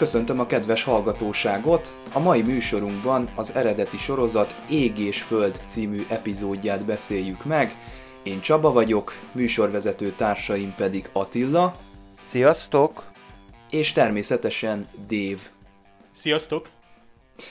[0.00, 1.92] Köszöntöm a kedves hallgatóságot!
[2.12, 7.76] A mai műsorunkban az eredeti sorozat Ég és Föld című epizódját beszéljük meg.
[8.22, 11.74] Én Csaba vagyok, műsorvezető társaim pedig Attila.
[12.26, 13.04] Sziasztok!
[13.70, 15.40] És természetesen Dave.
[16.12, 16.68] Sziasztok!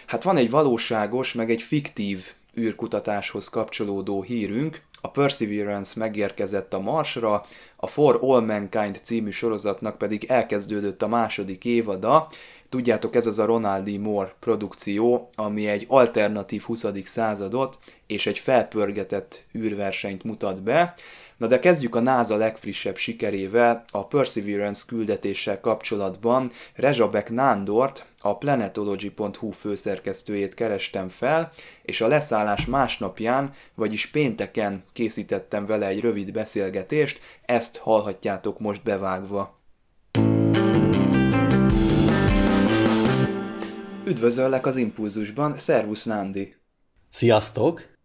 [0.06, 7.45] Hát van egy valóságos, meg egy fiktív űrkutatáshoz kapcsolódó hírünk, a Perseverance megérkezett a Marsra,
[7.76, 12.30] a For All Mankind című sorozatnak pedig elkezdődött a második évada.
[12.70, 13.99] Tudjátok, ez az a Ronald D.
[13.99, 16.85] Moore produkció, ami egy alternatív 20.
[17.03, 20.94] századot és egy felpörgetett űrversenyt mutat be.
[21.40, 29.52] Na de kezdjük a NASA legfrissebb sikerével, a Perseverance küldetéssel kapcsolatban Rezsabek Nándort, a planetology.hu
[29.52, 37.78] főszerkesztőjét kerestem fel, és a leszállás másnapján, vagyis pénteken készítettem vele egy rövid beszélgetést, ezt
[37.78, 39.59] hallhatjátok most bevágva.
[44.06, 46.56] Üdvözöllek az Impulzusban, szervusz Nándi!
[47.12, 47.98] Sziasztok!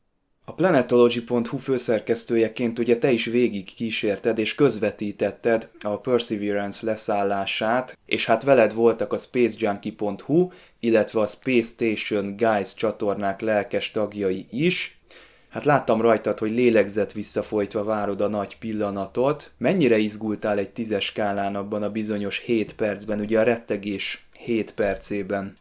[0.46, 8.42] A Planetology.hu főszerkesztőjeként ugye te is végig kísérted és közvetítetted a Perseverance leszállását, és hát
[8.42, 10.48] veled voltak a SpaceJunkie.hu,
[10.80, 15.00] illetve a Space Station Guys csatornák lelkes tagjai is.
[15.48, 19.52] Hát láttam rajtad, hogy lélegzett visszafolytva várod a nagy pillanatot.
[19.58, 25.56] Mennyire izgultál egy tízes skálán abban a bizonyos 7 percben, ugye a rettegés 7 percében?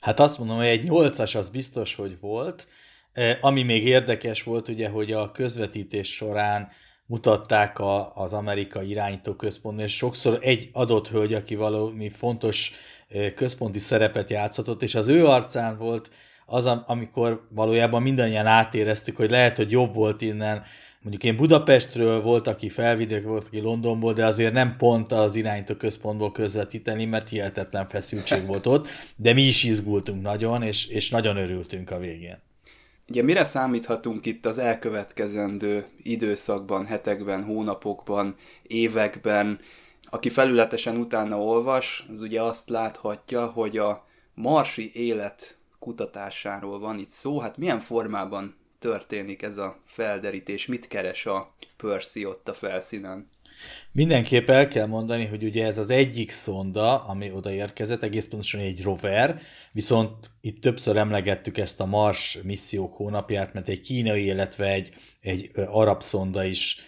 [0.00, 2.66] Hát azt mondom, hogy egy 8-as az biztos, hogy volt,
[3.40, 6.68] ami még érdekes volt, ugye, hogy a közvetítés során
[7.06, 12.72] mutatták a, az amerikai irányító központban, és sokszor egy adott hölgy, aki valami fontos
[13.34, 16.10] központi szerepet játszhatott, és az ő arcán volt
[16.46, 20.62] az, amikor valójában mindannyian átéreztük, hogy lehet, hogy jobb volt innen,
[21.02, 25.74] mondjuk én Budapestről volt, aki felvidék, volt, aki Londonból, de azért nem pont az irányító
[25.74, 31.36] központból közvetíteni, mert hihetetlen feszültség volt ott, de mi is izgultunk nagyon, és, és nagyon
[31.36, 32.38] örültünk a végén.
[33.08, 39.60] Ugye mire számíthatunk itt az elkövetkezendő időszakban, hetekben, hónapokban, években?
[40.02, 47.10] Aki felületesen utána olvas, az ugye azt láthatja, hogy a marsi élet kutatásáról van itt
[47.10, 47.40] szó.
[47.40, 50.66] Hát milyen formában történik ez a felderítés?
[50.66, 53.28] Mit keres a Percy ott a felszínen?
[53.92, 58.82] Mindenképp el kell mondani, hogy ugye ez az egyik szonda, ami odaérkezett, egész pontosan egy
[58.82, 59.40] rover,
[59.72, 65.50] viszont itt többször emlegettük ezt a Mars missziók hónapját, mert egy kínai, illetve egy, egy
[65.66, 66.80] arab szonda is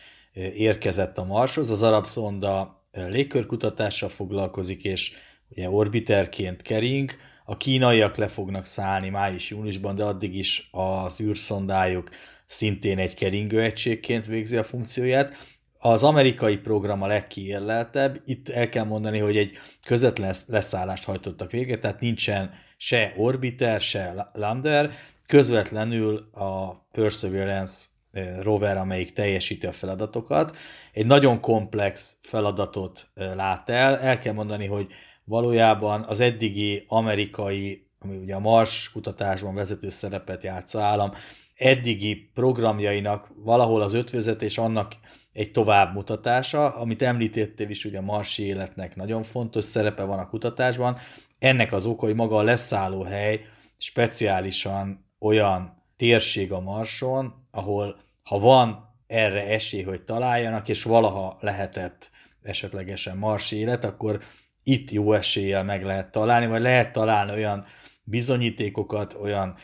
[0.54, 1.70] érkezett a Marshoz.
[1.70, 5.12] Az arab szonda légkörkutatással foglalkozik, és
[5.48, 7.10] ugye orbiterként kering,
[7.44, 12.10] a kínaiak le fognak szállni május-júniusban, de addig is az űrszondájuk
[12.46, 15.36] szintén egy keringő egységként végzi a funkcióját.
[15.82, 19.52] Az amerikai program a legkiérleltebb, itt el kell mondani, hogy egy
[19.86, 24.90] közvetlen leszállást hajtottak végre, tehát nincsen se orbiter, se lander,
[25.26, 30.56] közvetlenül a Perseverance eh, rover, amelyik teljesíti a feladatokat.
[30.92, 33.98] Egy nagyon komplex feladatot eh, lát el.
[33.98, 34.86] El kell mondani, hogy
[35.24, 41.12] valójában az eddigi amerikai, ami ugye a Mars kutatásban vezető szerepet játsza állam,
[41.56, 44.92] eddigi programjainak valahol az ötvözetés annak
[45.32, 50.98] egy továbbmutatása, amit említettél is, ugye a marsi életnek nagyon fontos szerepe van a kutatásban.
[51.38, 53.40] Ennek az oka, hogy maga a leszállóhely
[53.76, 62.10] speciálisan olyan térség a Marson, ahol ha van erre esély, hogy találjanak, és valaha lehetett
[62.42, 64.20] esetlegesen marsi élet, akkor
[64.62, 67.64] itt jó eséllyel meg lehet találni, vagy lehet találni olyan
[68.04, 69.54] bizonyítékokat, olyan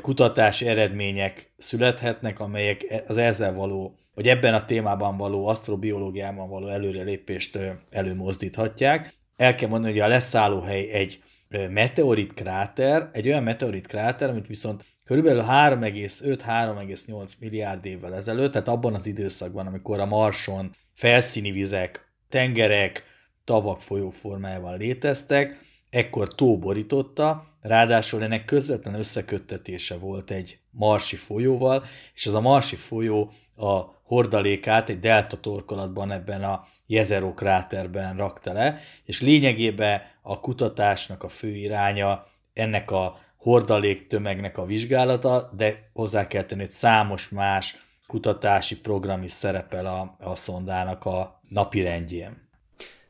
[0.00, 7.58] kutatási eredmények születhetnek, amelyek az ezzel való hogy ebben a témában való asztrobiológiában való előrelépést
[7.90, 9.12] előmozdíthatják.
[9.36, 14.84] El kell mondani, hogy a leszállóhely egy meteorit kráter, egy olyan meteorit kráter, amit viszont
[15.04, 23.04] körülbelül 3,5-3,8 milliárd évvel ezelőtt, tehát abban az időszakban, amikor a Marson felszíni vizek, tengerek,
[23.44, 25.58] tavak folyó formájában léteztek,
[25.90, 31.84] ekkor tó borította, ráadásul ennek közvetlen összeköttetése volt egy marsi folyóval,
[32.14, 38.52] és az a marsi folyó a hordalékát egy delta torkolatban ebben a Jezero kráterben rakta
[38.52, 45.90] le, és lényegében a kutatásnak a fő iránya ennek a hordalék tömegnek a vizsgálata, de
[45.92, 47.76] hozzá kell tenni, hogy számos más
[48.06, 52.45] kutatási program is szerepel a, a szondának a napi rendjén.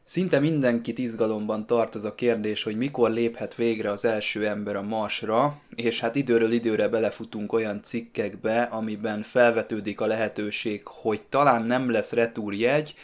[0.09, 4.83] Szinte mindenkit izgalomban tart az a kérdés, hogy mikor léphet végre az első ember a
[4.83, 11.91] Marsra, és hát időről időre belefutunk olyan cikkekbe, amiben felvetődik a lehetőség, hogy talán nem
[11.91, 12.95] lesz retúrjegy,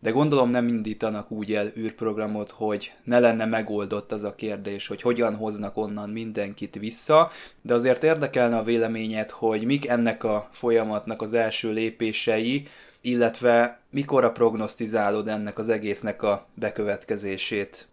[0.00, 5.02] de gondolom nem indítanak úgy el űrprogramot, hogy ne lenne megoldott az a kérdés, hogy
[5.02, 7.30] hogyan hoznak onnan mindenkit vissza,
[7.62, 12.66] de azért érdekelne a véleményed, hogy mik ennek a folyamatnak az első lépései,
[13.00, 17.88] illetve mikor a prognosztizálod ennek az egésznek a bekövetkezését?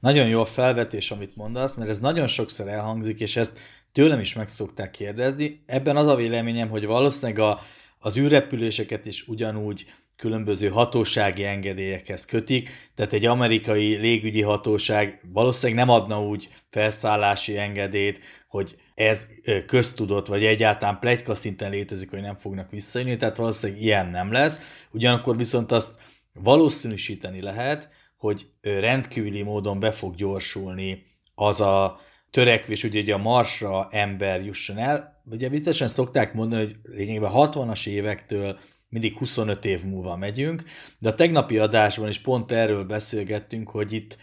[0.00, 3.58] Nagyon jó a felvetés, amit mondasz, mert ez nagyon sokszor elhangzik, és ezt
[3.92, 5.62] tőlem is meg szokták kérdezni.
[5.66, 7.60] Ebben az a véleményem, hogy valószínűleg a,
[7.98, 15.94] az űrrepüléseket is ugyanúgy különböző hatósági engedélyekhez kötik, tehát egy amerikai légügyi hatóság valószínűleg nem
[15.94, 19.26] adna úgy felszállási engedélyt, hogy ez
[19.66, 24.86] köztudott, vagy egyáltalán plegyka szinten létezik, hogy nem fognak visszajönni, tehát valószínűleg ilyen nem lesz.
[24.90, 25.98] Ugyanakkor viszont azt
[26.32, 31.04] valószínűsíteni lehet, hogy rendkívüli módon be fog gyorsulni
[31.34, 32.00] az a
[32.30, 35.22] törekvés, ugye, hogy a Marsra ember jusson el.
[35.30, 38.58] Ugye viccesen szokták mondani, hogy lényegében 60-as évektől
[38.88, 40.64] mindig 25 év múlva megyünk,
[40.98, 44.16] de a tegnapi adásban is pont erről beszélgettünk, hogy itt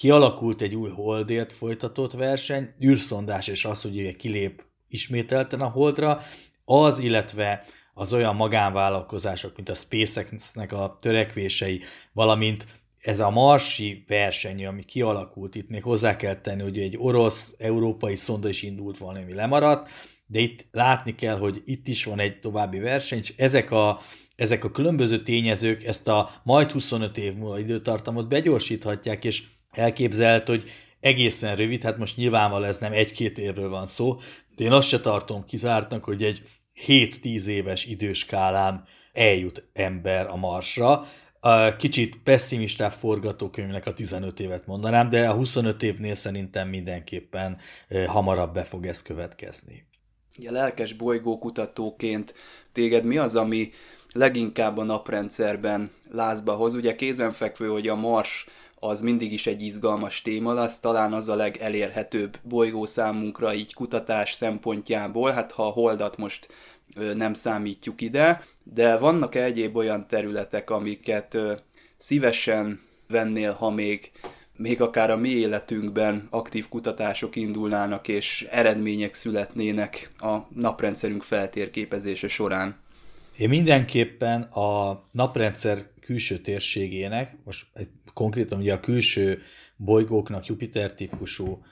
[0.00, 6.20] kialakult egy új holdért folytatott verseny, űrszondás és az, hogy kilép ismételten a holdra,
[6.64, 7.64] az, illetve
[7.94, 11.80] az olyan magánvállalkozások, mint a SpaceX-nek a törekvései,
[12.12, 12.66] valamint
[12.98, 18.48] ez a marsi verseny, ami kialakult, itt még hozzá kell tenni, hogy egy orosz-európai szonda
[18.48, 19.88] is indult valami lemaradt,
[20.26, 24.00] de itt látni kell, hogy itt is van egy további verseny, és ezek a,
[24.36, 30.70] ezek a különböző tényezők ezt a majd 25 év múlva időtartamot begyorsíthatják, és elképzelt, hogy
[31.00, 34.18] egészen rövid, hát most nyilvánvalóan ez nem egy-két évről van szó,
[34.56, 36.42] de én azt se tartom kizártnak, hogy egy
[36.86, 41.06] 7-10 éves időskálán eljut ember a Marsra.
[41.78, 47.58] Kicsit pessimistább forgatókönyvnek a 15 évet mondanám, de a 25 évnél szerintem mindenképpen
[48.06, 49.86] hamarabb be fog ez következni.
[50.38, 52.34] Ugye lelkes bolygókutatóként
[52.72, 53.70] téged mi az, ami
[54.12, 56.74] leginkább a naprendszerben lázba hoz?
[56.74, 58.46] Ugye kézenfekvő, hogy a Mars
[58.80, 64.32] az mindig is egy izgalmas téma lesz, talán az a legelérhetőbb bolygó számunkra így kutatás
[64.32, 66.48] szempontjából, hát ha a holdat most
[67.14, 71.38] nem számítjuk ide, de vannak egyéb olyan területek, amiket
[71.98, 74.10] szívesen vennél, ha még
[74.56, 82.76] még akár a mi életünkben aktív kutatások indulnának és eredmények születnének a naprendszerünk feltérképezése során.
[83.36, 87.66] Én mindenképpen a naprendszer külső térségének, most
[88.12, 89.42] konkrétan ugye a külső
[89.76, 91.62] bolygóknak, Jupiter típusú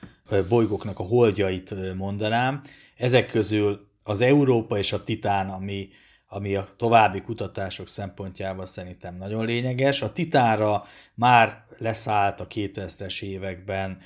[0.48, 2.60] bolygóknak a holdjait mondanám.
[2.96, 5.88] Ezek közül az Európa és a Titán, ami
[6.30, 10.02] ami a további kutatások szempontjából szerintem nagyon lényeges.
[10.02, 13.98] A Titánra már leszállt a 2000-es években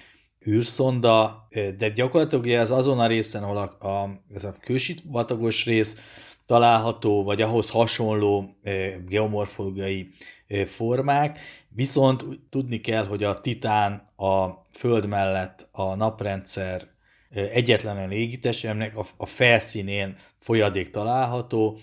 [0.46, 1.48] űrszonda,
[1.78, 5.98] de gyakorlatilag az azon a részen, ahol a, a, ez a kősitvatagos rész
[6.46, 8.56] található, vagy ahhoz hasonló
[9.08, 10.08] geomorfológiai
[10.66, 11.38] formák,
[11.74, 16.90] viszont tudni kell, hogy a Titán a Föld mellett a naprendszer
[17.30, 21.78] egyetlen légitest, a, a felszínén folyadék található,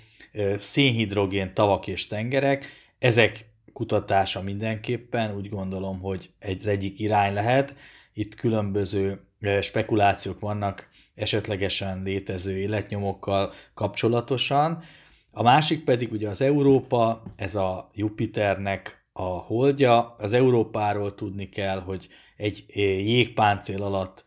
[0.58, 2.66] szénhidrogén tavak és tengerek,
[3.00, 7.76] ezek kutatása mindenképpen úgy gondolom, hogy egy, egyik irány lehet.
[8.14, 9.22] Itt különböző
[9.62, 14.84] spekulációk vannak esetlegesen létező életnyomokkal kapcsolatosan.
[15.32, 20.16] A másik pedig ugye az Európa, ez a Jupiternek a holdja.
[20.18, 22.08] Az Európáról tudni kell, hogy
[22.38, 22.64] egy
[23.06, 24.26] jégpáncél alatt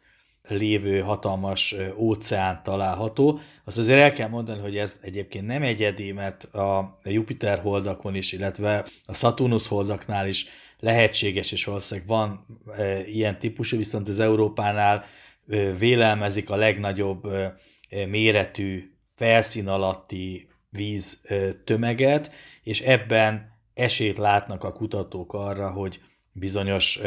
[0.48, 3.40] lévő hatalmas óceán található.
[3.64, 8.32] Azt azért el kell mondani, hogy ez egyébként nem egyedi, mert a Jupiter holdakon is,
[8.32, 10.46] illetve a Saturnus holdaknál is
[10.78, 12.46] lehetséges, és valószínűleg van
[12.76, 15.04] e, ilyen típusú, viszont az Európánál
[15.48, 17.28] e, vélelmezik a legnagyobb
[18.08, 21.26] méretű felszín alatti víz
[21.64, 22.32] tömeget,
[22.62, 26.00] és ebben esélyt látnak a kutatók arra, hogy
[26.32, 27.00] bizonyos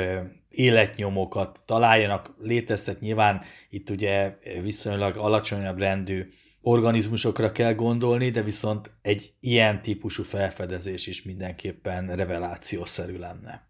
[0.50, 6.30] életnyomokat találjanak, létezhet nyilván itt ugye viszonylag alacsonyabb rendű
[6.62, 13.68] organizmusokra kell gondolni, de viszont egy ilyen típusú felfedezés is mindenképpen revelációszerű lenne.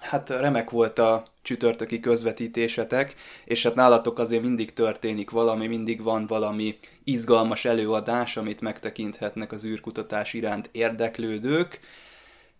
[0.00, 6.26] Hát remek volt a csütörtöki közvetítésetek, és hát nálatok azért mindig történik valami, mindig van
[6.26, 11.80] valami izgalmas előadás, amit megtekinthetnek az űrkutatás iránt érdeklődők.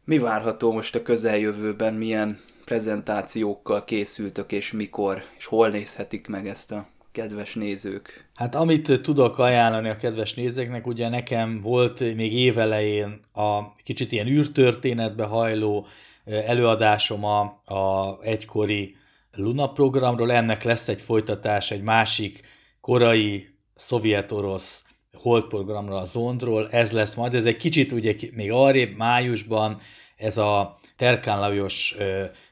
[0.08, 6.72] Mi várható most a közeljövőben, milyen prezentációkkal készültök, és mikor, és hol nézhetik meg ezt
[6.72, 8.28] a kedves nézők?
[8.34, 14.26] Hát amit tudok ajánlani a kedves nézőknek, ugye nekem volt még évelején a kicsit ilyen
[14.26, 15.86] űrtörténetbe hajló
[16.25, 18.96] előadásom a, a egykori
[19.32, 22.40] Luna programról, ennek lesz egy folytatás egy másik
[22.80, 24.84] korai szovjet-orosz
[25.18, 29.78] holdprogramra, a Zondról, ez lesz majd, ez egy kicsit ugye még arrébb, májusban,
[30.16, 31.96] ez a Terkán Lajos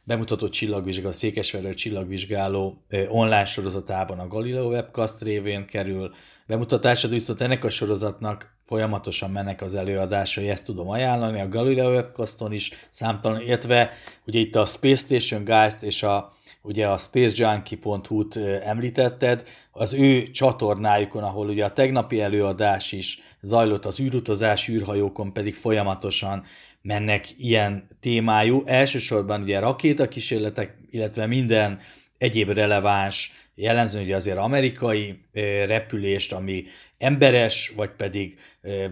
[0.02, 6.14] bemutatott csillagvizsgáló, a Székesfehérvár csillagvizsgáló online sorozatában a Galileo webcast révén kerül
[6.46, 12.52] bemutatásra, viszont ennek a sorozatnak folyamatosan mennek az előadásai, ezt tudom ajánlani, a Galileo webcaston
[12.52, 13.90] is számtalan, illetve
[14.26, 16.32] ugye itt a Space Station Geist és a
[16.64, 24.00] ugye a spacejunkie.hu-t említetted, az ő csatornájukon, ahol ugye a tegnapi előadás is zajlott az
[24.00, 26.44] űrutazás, űrhajókon pedig folyamatosan
[26.82, 31.80] mennek ilyen témájú, elsősorban ugye rakétakísérletek, illetve minden
[32.18, 35.24] egyéb releváns, jellemző ugye azért amerikai
[35.66, 36.64] repülést, ami
[36.98, 38.38] emberes, vagy pedig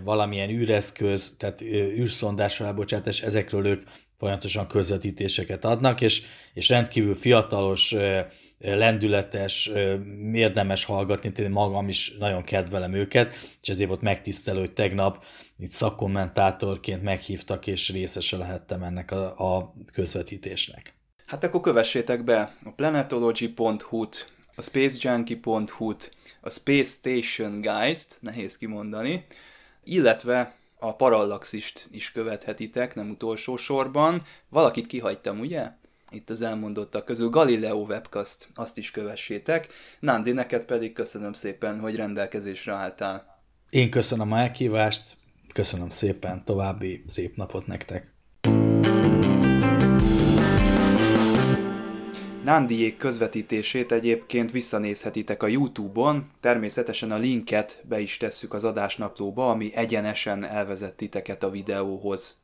[0.05, 3.83] valamilyen űreszköz, tehát űrszondás felbocsátás, ezekről ők
[4.23, 6.23] folyamatosan közvetítéseket adnak, és,
[6.55, 7.95] és rendkívül fiatalos,
[8.59, 9.71] lendületes,
[10.33, 15.25] érdemes hallgatni, én magam is nagyon kedvelem őket, és ezért volt megtisztelő, hogy tegnap
[15.59, 20.95] itt szakkommentátorként meghívtak, és részese lehettem ennek a, a közvetítésnek.
[21.27, 29.25] Hát akkor kövessétek be a planetology.hu-t, a spacejunkie.hu-t, a Space Station Guys-t, nehéz kimondani,
[29.85, 34.23] illetve a Parallaxist is követhetitek, nem utolsó sorban.
[34.49, 35.71] Valakit kihagytam, ugye?
[36.11, 39.69] Itt az elmondottak közül Galileo Webcast, azt is kövessétek.
[40.01, 43.43] Nandi, neked pedig köszönöm szépen, hogy rendelkezésre álltál.
[43.71, 45.17] Én köszönöm a elkívást,
[45.53, 48.12] köszönöm szépen, további szép napot nektek.
[52.45, 59.75] Nándiék közvetítését egyébként visszanézhetitek a YouTube-on, természetesen a linket be is tesszük az adásnaplóba, ami
[59.75, 62.41] egyenesen elvezet titeket a videóhoz.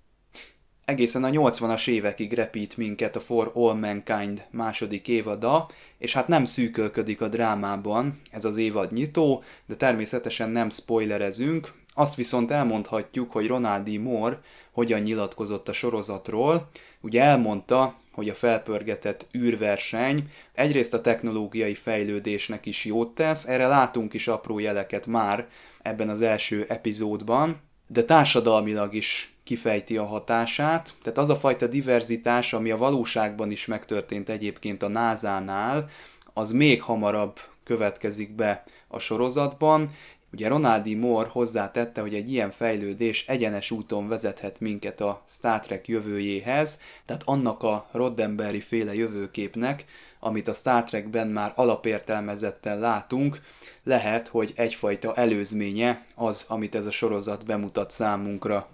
[0.85, 6.45] Egészen a 80-as évekig repít minket a For All Mankind második évada, és hát nem
[6.45, 13.47] szűkölködik a drámában ez az évad nyitó, de természetesen nem spoilerezünk, azt viszont elmondhatjuk, hogy
[13.47, 14.41] Ronaldi Moore
[14.73, 16.69] hogyan nyilatkozott a sorozatról.
[17.01, 24.15] Ugye elmondta, hogy a felpörgetett űrverseny egyrészt a technológiai fejlődésnek is jót tesz, erre látunk
[24.15, 25.49] is apró jeleket már
[25.83, 32.53] ebben az első epizódban, de társadalmilag is kifejti a hatását, tehát az a fajta diverzitás,
[32.53, 35.89] ami a valóságban is megtörtént egyébként a NASA-nál,
[36.35, 39.91] az még hamarabb következik be a sorozatban,
[40.33, 45.89] Ugye Ronaldi Moore hozzátette, hogy egy ilyen fejlődés egyenes úton vezethet minket a Star Trek
[45.89, 49.85] jövőjéhez, tehát annak a Roddenberry féle jövőképnek,
[50.21, 53.41] amit a Star Trekben már alapértelmezetten látunk,
[53.85, 58.69] lehet, hogy egyfajta előzménye az, amit ez a sorozat bemutat számunkra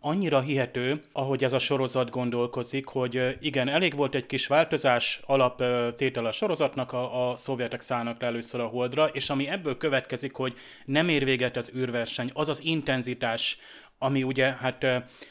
[0.00, 6.26] annyira hihető, ahogy ez a sorozat gondolkozik, hogy igen, elég volt egy kis változás alaptétel
[6.26, 10.54] a sorozatnak, a, a szovjetek szállnak le először a holdra, és ami ebből következik, hogy
[10.84, 13.58] nem ér véget az űrverseny, az az intenzitás,
[13.98, 14.84] ami ugye hát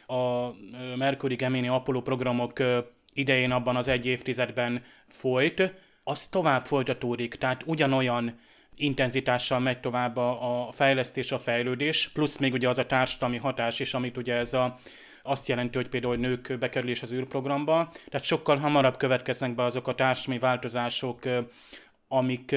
[0.07, 0.51] a
[0.95, 2.59] Mercury Gemini Apollo programok
[3.13, 5.73] idején abban az egy évtizedben folyt,
[6.03, 8.39] az tovább folytatódik, tehát ugyanolyan
[8.77, 13.79] intenzitással megy tovább a, a fejlesztés, a fejlődés, plusz még ugye az a társadalmi hatás
[13.79, 14.79] is, amit ugye ez a,
[15.23, 19.95] azt jelenti, hogy például nők bekerülés az űrprogramba, tehát sokkal hamarabb következnek be azok a
[19.95, 21.19] társadalmi változások,
[22.07, 22.55] amik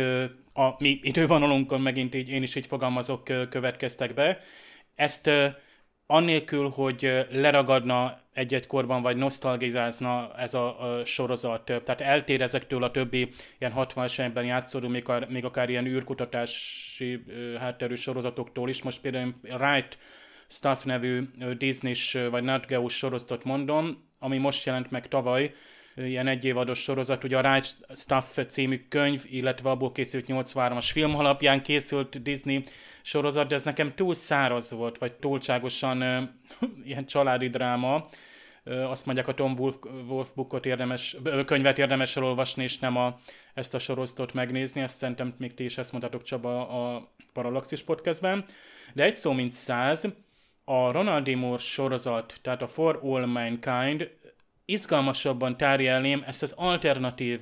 [0.52, 4.38] a mi idővonalunkon megint így, én is így fogalmazok, következtek be.
[4.94, 5.30] Ezt
[6.10, 12.90] annélkül, hogy leragadna egy-egy korban, vagy nosztalgizázna ez a, a sorozat, tehát eltér ezektől a
[12.90, 17.24] többi ilyen 60-as években játszódó, még, még akár ilyen űrkutatási
[17.58, 18.82] hátterű sorozatoktól is.
[18.82, 19.98] Most például Right
[20.48, 21.22] Stuff nevű
[21.58, 25.54] Disney-s vagy Nat Geo sorozatot mondom, ami most jelent meg tavaly,
[25.99, 31.62] ilyen egyévados sorozat, ugye a Right Stuff című könyv, illetve abból készült 83-as film alapján
[31.62, 32.64] készült Disney
[33.02, 36.02] sorozat, de ez nekem túl száraz volt, vagy túlságosan
[36.85, 38.09] ilyen családi dráma.
[38.64, 39.76] Azt mondják, a Tom Wolf,
[40.09, 43.19] Wolf bookot érdemes, könyvet érdemes elolvasni, és nem a,
[43.55, 44.81] ezt a sorozatot megnézni.
[44.81, 48.45] Ezt szerintem még ti is ezt mondhatok Csaba a Parallaxis podcastben.
[48.95, 50.09] De egy szó mint száz,
[50.64, 51.37] a Ronald D.
[51.37, 54.11] Moore sorozat, tehát a For All Mankind
[54.70, 57.40] izgalmasabban tárja ezt az alternatív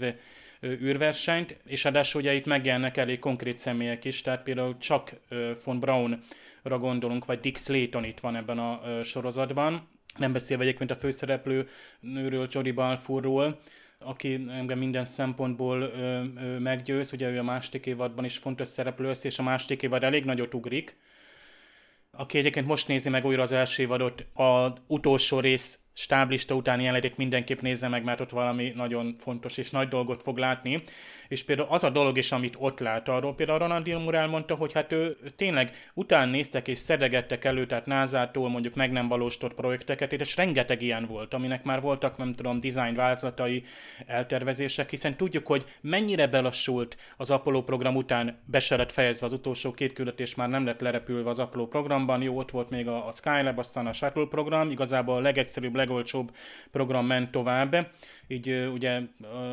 [0.65, 5.13] űrversenyt, és ráadásul ugye itt megjelennek elég konkrét személyek is, tehát például csak
[5.65, 10.97] von Braunra gondolunk, vagy Dick Slayton itt van ebben a sorozatban, nem beszélve egyébként a
[10.97, 11.69] főszereplő
[12.01, 13.61] nőről, Jodie Balfourról,
[13.99, 19.07] aki engem minden szempontból ö, ö, meggyőz, ugye ő a második évadban is fontos szereplő
[19.07, 20.97] lesz, és a második évad elég nagyot ugrik.
[22.11, 27.17] Aki egyébként most nézi meg újra az első évadot, az utolsó rész stáblista utáni jelenetét
[27.17, 30.83] mindenképp nézze meg, mert ott valami nagyon fontos és nagy dolgot fog látni.
[31.29, 34.73] És például az a dolog is, amit ott lát, arról például Ronald Gilmour elmondta, hogy
[34.73, 40.13] hát ő tényleg után néztek és szedegettek elő, tehát NASA-tól mondjuk meg nem valósított projekteket,
[40.13, 43.63] és rengeteg ilyen volt, aminek már voltak, nem tudom, design vázlatai,
[44.07, 49.33] eltervezések, hiszen tudjuk, hogy mennyire belassult az Apollo program után be se lett fejezve az
[49.33, 53.07] utolsó két küldetés, már nem lett lerepülve az Apollo programban, jó, ott volt még a,
[53.07, 56.35] a Skylab, aztán a Shuttle program, igazából a legegyszerűbb, legolcsóbb
[56.71, 57.91] program ment tovább,
[58.29, 59.01] így ugye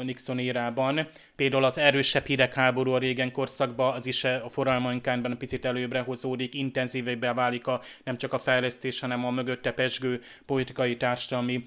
[0.03, 1.07] Nixon érában.
[1.35, 7.29] Például az erősebb hidegháború a régen korszakban, az is a forralmainkánban picit előbbre hozódik, intenzívebbé
[7.35, 11.63] válik a, nem csak a fejlesztés, hanem a mögötte pesgő politikai társadalmi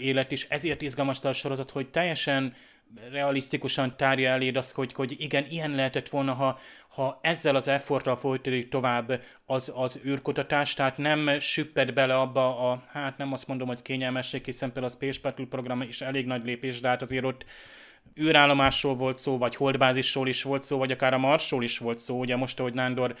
[0.00, 0.46] élet is.
[0.48, 2.54] Ezért izgalmas a sorozat, hogy teljesen
[3.10, 8.16] realisztikusan tárja eléd azt, hogy, hogy igen, ilyen lehetett volna, ha, ha ezzel az efforttal
[8.16, 13.68] folytatódik tovább az, az űrkutatás, tehát nem süpped bele abba a, hát nem azt mondom,
[13.68, 17.24] hogy kényelmesség, hiszen például a Space Battle program is elég nagy lépés, de hát azért
[17.24, 17.44] ott
[18.20, 22.18] űrállomásról volt szó, vagy holdbázisról is volt szó, vagy akár a Marsról is volt szó.
[22.18, 23.14] Ugye most, ahogy Nándor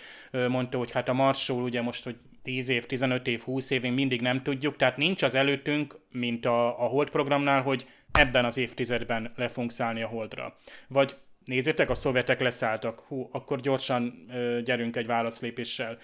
[0.48, 4.20] mondta, hogy hát a Marsról ugye most, hogy 10 év, 15 év, 20 év, mindig
[4.20, 9.32] nem tudjuk, tehát nincs az előttünk, mint a, a Hold programnál, hogy ebben az évtizedben
[9.36, 10.56] le fogunk szállni a Holdra.
[10.88, 15.98] Vagy nézzétek, a szovjetek leszálltak, hú, akkor gyorsan ö, gyerünk egy válaszlépéssel.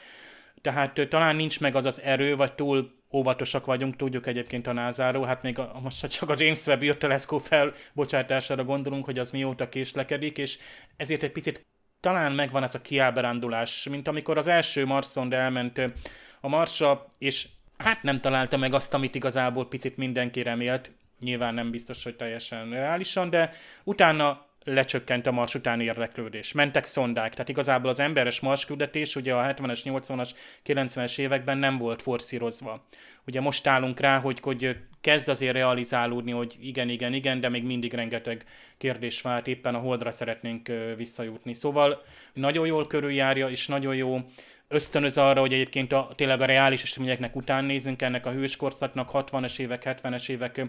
[0.61, 4.73] Tehát ö, talán nincs meg az az erő, vagy túl óvatosak vagyunk, tudjuk egyébként a
[4.73, 9.69] názáról, hát még a, most csak a James Webb űrteleszkóp felbocsátására gondolunk, hogy az mióta
[9.69, 10.59] késlekedik, és
[10.97, 11.67] ezért egy picit
[12.01, 15.81] talán megvan ez a kiábrándulás, mint amikor az első Marszond elment
[16.41, 20.91] a Marsra, és hát nem találta meg azt, amit igazából picit mindenki remélt,
[21.23, 23.53] nyilván nem biztos, hogy teljesen reálisan, de
[23.85, 26.53] utána lecsökkent a Mars utáni érdeklődés.
[26.53, 30.31] Mentek szondák, tehát igazából az emberes Mars küldetés ugye a 70-es, 80-as,
[30.67, 32.85] 90-es években nem volt forszírozva.
[33.27, 37.65] Ugye most állunk rá, hogy, hogy kezd azért realizálódni, hogy igen, igen, igen, de még
[37.65, 38.45] mindig rengeteg
[38.79, 41.55] kérdés vált, éppen a Holdra szeretnénk visszajutni.
[41.55, 44.21] Szóval nagyon jól körüljárja, és nagyon jó
[44.69, 49.59] ösztönöz arra, hogy egyébként a, tényleg a reális eseményeknek után nézünk ennek a hőskorszaknak, 60-es
[49.59, 50.65] évek, 70-es évek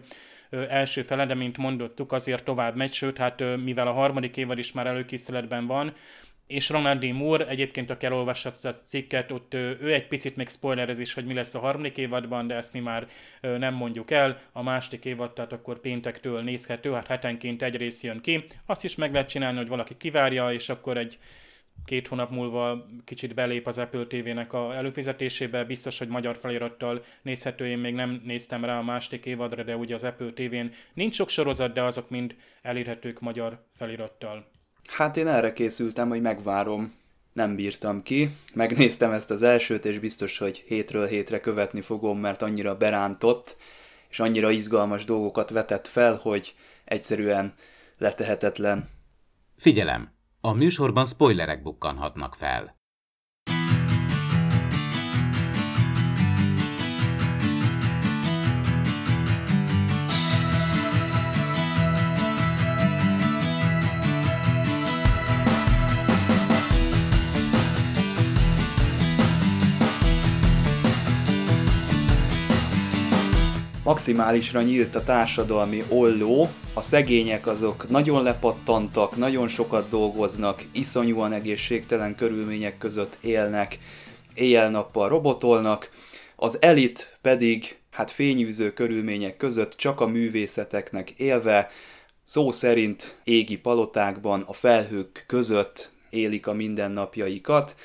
[0.70, 4.72] első fele, de mint mondottuk, azért tovább megy, sőt, hát mivel a harmadik évad is
[4.72, 5.94] már előkészületben van,
[6.48, 7.13] és Ronald D.
[7.13, 11.26] Moore, egyébként aki elolvassa ezt a cikket, ott ő egy picit még spoilerez is, hogy
[11.26, 13.08] mi lesz a harmadik évadban, de ezt mi már
[13.42, 14.39] nem mondjuk el.
[14.52, 18.46] A második évad, tehát akkor péntektől nézhető, hát hetenként egy rész jön ki.
[18.66, 21.18] Azt is meg lehet csinálni, hogy valaki kivárja, és akkor egy
[21.86, 27.67] két hónap múlva kicsit belép az Apple TV-nek a előfizetésébe, biztos, hogy magyar felirattal nézhető,
[27.67, 31.30] én még nem néztem rá a második évadra, de ugye az Apple TV-n nincs sok
[31.30, 34.46] sorozat, de azok mind elérhetők magyar felirattal.
[34.88, 36.93] Hát én erre készültem, hogy megvárom.
[37.34, 38.30] Nem bírtam ki.
[38.54, 43.58] Megnéztem ezt az elsőt, és biztos, hogy hétről hétre követni fogom, mert annyira berántott,
[44.10, 47.54] és annyira izgalmas dolgokat vetett fel, hogy egyszerűen
[47.98, 48.89] letehetetlen.
[49.58, 50.22] Figyelem!
[50.45, 52.83] A műsorban spoilerek bukkanhatnak fel.
[73.84, 82.15] Maximálisra nyílt a társadalmi olló, a szegények azok nagyon lepattantak, nagyon sokat dolgoznak, iszonyúan egészségtelen
[82.15, 83.80] körülmények között élnek,
[84.36, 85.89] éjjel-nappal robotolnak,
[86.36, 91.69] az elit pedig hát fényűző körülmények között csak a művészeteknek élve,
[92.26, 97.76] szó szerint égi palotákban, a felhők között élik a mindennapjaikat.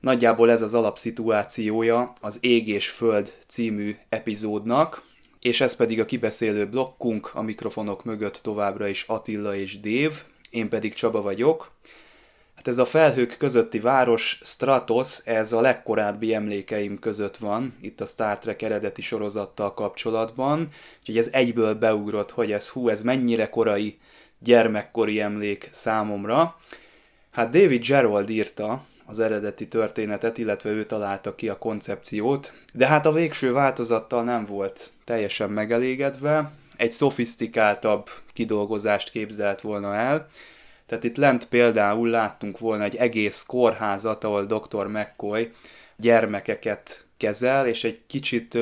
[0.00, 5.02] Nagyjából ez az alapszituációja az Ég és Föld című epizódnak,
[5.44, 10.12] és ez pedig a kibeszélő blokkunk, a mikrofonok mögött továbbra is Attila és Dév,
[10.50, 11.70] én pedig Csaba vagyok.
[12.54, 18.06] Hát ez a felhők közötti város, Stratos, ez a legkorábbi emlékeim között van, itt a
[18.06, 20.68] Star Trek eredeti sorozattal kapcsolatban,
[21.00, 23.98] úgyhogy ez egyből beugrott, hogy ez hú, ez mennyire korai
[24.38, 26.56] gyermekkori emlék számomra.
[27.30, 33.06] Hát David Gerald írta, az eredeti történetet, illetve ő találta ki a koncepciót, de hát
[33.06, 40.28] a végső változattal nem volt teljesen megelégedve, egy szofisztikáltabb kidolgozást képzelt volna el,
[40.86, 44.86] tehát itt lent például láttunk volna egy egész kórházat, ahol dr.
[44.86, 45.50] McCoy
[45.96, 48.58] gyermekeket kezel, és egy kicsit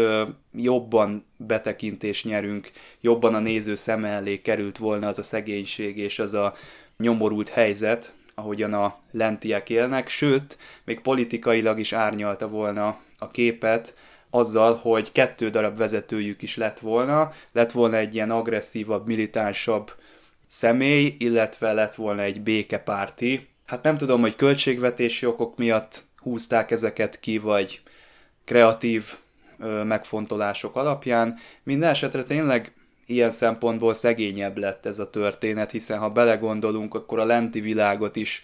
[0.53, 6.35] jobban betekintés nyerünk, jobban a néző szem elé került volna az a szegénység és az
[6.35, 6.55] a
[6.97, 13.95] nyomorult helyzet, ahogyan a lentiek élnek, sőt, még politikailag is árnyalta volna a képet,
[14.31, 19.93] azzal, hogy kettő darab vezetőjük is lett volna, lett volna egy ilyen agresszívabb, militánsabb
[20.47, 23.49] személy, illetve lett volna egy békepárti.
[23.67, 27.81] Hát nem tudom, hogy költségvetési okok miatt húzták ezeket ki, vagy
[28.45, 29.05] kreatív
[29.59, 31.39] ö, megfontolások alapján.
[31.63, 32.73] Minden esetre tényleg
[33.13, 38.43] ilyen szempontból szegényebb lett ez a történet, hiszen ha belegondolunk, akkor a lenti világot is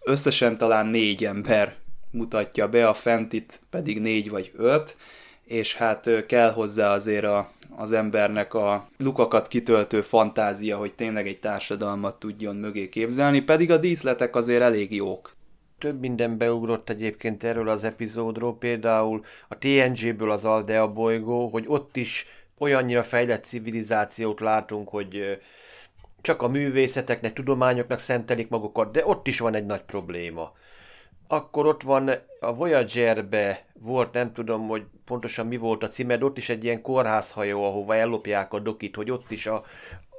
[0.00, 1.74] összesen talán négy ember
[2.10, 4.96] mutatja be, a fentit pedig négy vagy öt,
[5.44, 11.40] és hát kell hozzá azért a, az embernek a lukakat kitöltő fantázia, hogy tényleg egy
[11.40, 15.34] társadalmat tudjon mögé képzelni, pedig a díszletek azért elég jók.
[15.78, 21.96] Több minden beugrott egyébként erről az epizódról, például a TNG-ből az Aldea bolygó, hogy ott
[21.96, 22.26] is
[22.58, 25.38] olyannyira fejlett civilizációt látunk, hogy
[26.20, 30.52] csak a művészeteknek, tudományoknak szentelik magukat, de ott is van egy nagy probléma.
[31.28, 36.38] Akkor ott van a Voyager-be volt, nem tudom, hogy pontosan mi volt a címed, ott
[36.38, 39.64] is egy ilyen kórházhajó, ahova ellopják a dokit, hogy ott is a,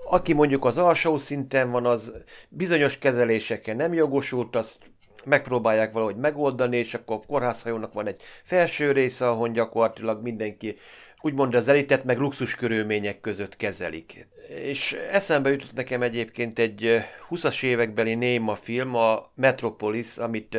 [0.09, 2.13] aki mondjuk az alsó szinten van, az
[2.49, 4.77] bizonyos kezelésekkel nem jogosult, azt
[5.25, 10.75] megpróbálják valahogy megoldani, és akkor a kórházhajónak van egy felső része, ahol gyakorlatilag mindenki
[11.21, 14.27] úgymond az elitet meg luxus körülmények között kezelik.
[14.47, 16.99] És eszembe jutott nekem egyébként egy
[17.29, 20.57] 20-as évekbeli néma film, a Metropolis, amit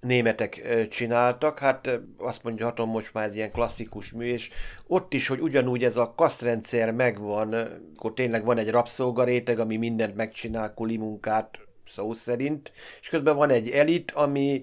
[0.00, 4.50] németek csináltak, hát azt mondhatom most már ez ilyen klasszikus mű, és
[4.86, 7.54] ott is, hogy ugyanúgy ez a kasztrendszer megvan,
[7.96, 13.50] akkor tényleg van egy rabszolgaréteg, ami mindent megcsinál, kuli munkát szó szerint, és közben van
[13.50, 14.62] egy elit, ami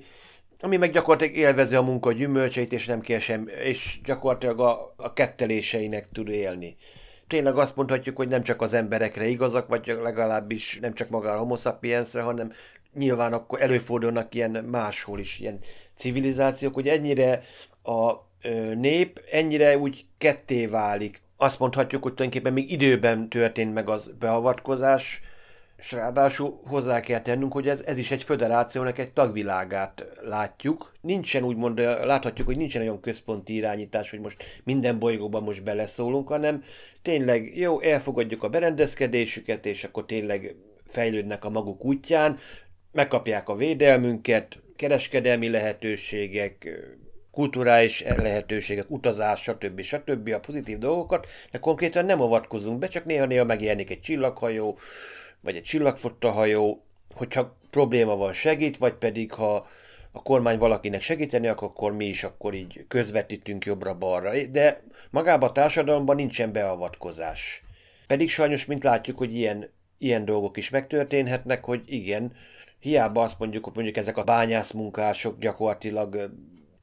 [0.62, 5.14] ami meg gyakorlatilag élvezi a munka gyümölcseit, és nem kell sem, és gyakorlatilag a, a
[5.14, 6.76] ketteléseinek tud élni.
[7.28, 11.38] Tényleg azt mondhatjuk, hogy nem csak az emberekre igazak, vagy legalábbis nem csak maga a
[11.38, 12.52] homo sapiensre, hanem
[12.94, 15.60] nyilván akkor előfordulnak ilyen máshol is ilyen
[15.96, 17.42] civilizációk, hogy ennyire
[17.84, 18.14] a
[18.76, 21.22] nép ennyire úgy ketté válik.
[21.38, 25.22] Azt mondhatjuk, hogy tulajdonképpen még időben történt meg az beavatkozás,
[25.86, 30.94] és ráadásul hozzá kell tennünk, hogy ez, ez is egy föderációnak egy tagvilágát látjuk.
[31.02, 36.64] Nincsen úgymond, láthatjuk, hogy nincsen olyan központi irányítás, hogy most minden bolygóban most beleszólunk, hanem
[37.02, 42.38] tényleg jó, elfogadjuk a berendezkedésüket, és akkor tényleg fejlődnek a maguk útján,
[42.92, 46.70] megkapják a védelmünket, kereskedelmi lehetőségek,
[47.32, 49.82] kulturális lehetőségek, utazás, stb.
[49.82, 50.30] stb.
[50.30, 54.78] a pozitív dolgokat, de konkrétan nem avatkozunk be, csak néha-néha megjelenik egy csillaghajó,
[55.46, 56.84] vagy egy csillagfottahajó,
[57.16, 59.66] hogyha probléma van segít, vagy pedig ha
[60.12, 64.46] a kormány valakinek segíteni, akkor mi is akkor így közvetítünk jobbra-balra.
[64.52, 67.64] De magában a társadalomban nincsen beavatkozás.
[68.08, 72.32] Pedig sajnos, mint látjuk, hogy ilyen, ilyen dolgok is megtörténhetnek, hogy igen,
[72.80, 76.32] hiába azt mondjuk, hogy mondjuk ezek a bányászmunkások gyakorlatilag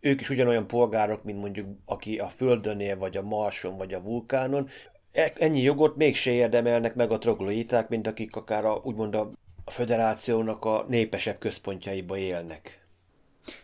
[0.00, 4.02] ők is ugyanolyan polgárok, mint mondjuk aki a Földön él, vagy a Marson, vagy a
[4.02, 4.68] vulkánon,
[5.12, 9.30] ennyi jogot mégse érdemelnek meg a trogloiták, mint akik akár a, úgymond a,
[9.64, 12.80] a föderációnak a népesebb központjaiba élnek.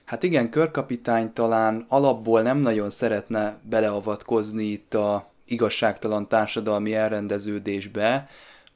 [0.04, 8.28] Hát igen, körkapitány talán alapból nem nagyon szeretne beleavatkozni itt a igazságtalan társadalmi elrendeződésbe,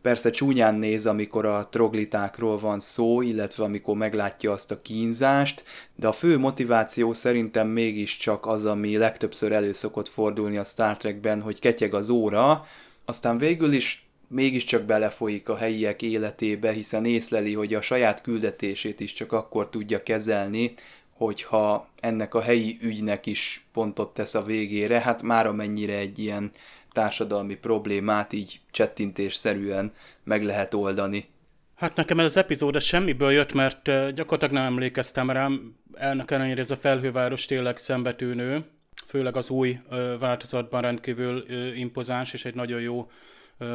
[0.02, 5.64] Persze csúnyán néz, amikor a troglitákról van szó, illetve amikor meglátja azt a kínzást,
[5.96, 11.42] de a fő motiváció szerintem mégiscsak az, ami legtöbbször elő szokott fordulni a Star Trekben,
[11.42, 12.66] hogy ketyeg az óra,
[13.04, 19.12] aztán végül is mégiscsak belefolyik a helyiek életébe, hiszen észleli, hogy a saját küldetését is
[19.12, 20.74] csak akkor tudja kezelni,
[21.16, 26.50] hogyha ennek a helyi ügynek is pontot tesz a végére, hát már amennyire egy ilyen
[26.92, 29.92] társadalmi problémát így csettintésszerűen
[30.24, 31.28] meg lehet oldani.
[31.74, 33.82] Hát nekem ez az epizód ez semmiből jött, mert
[34.14, 35.76] gyakorlatilag nem emlékeztem rám.
[35.92, 38.64] Ennek ellenére ez a felhőváros tényleg szembetűnő,
[39.06, 39.78] főleg az új
[40.18, 43.10] változatban rendkívül impozáns, és egy nagyon jó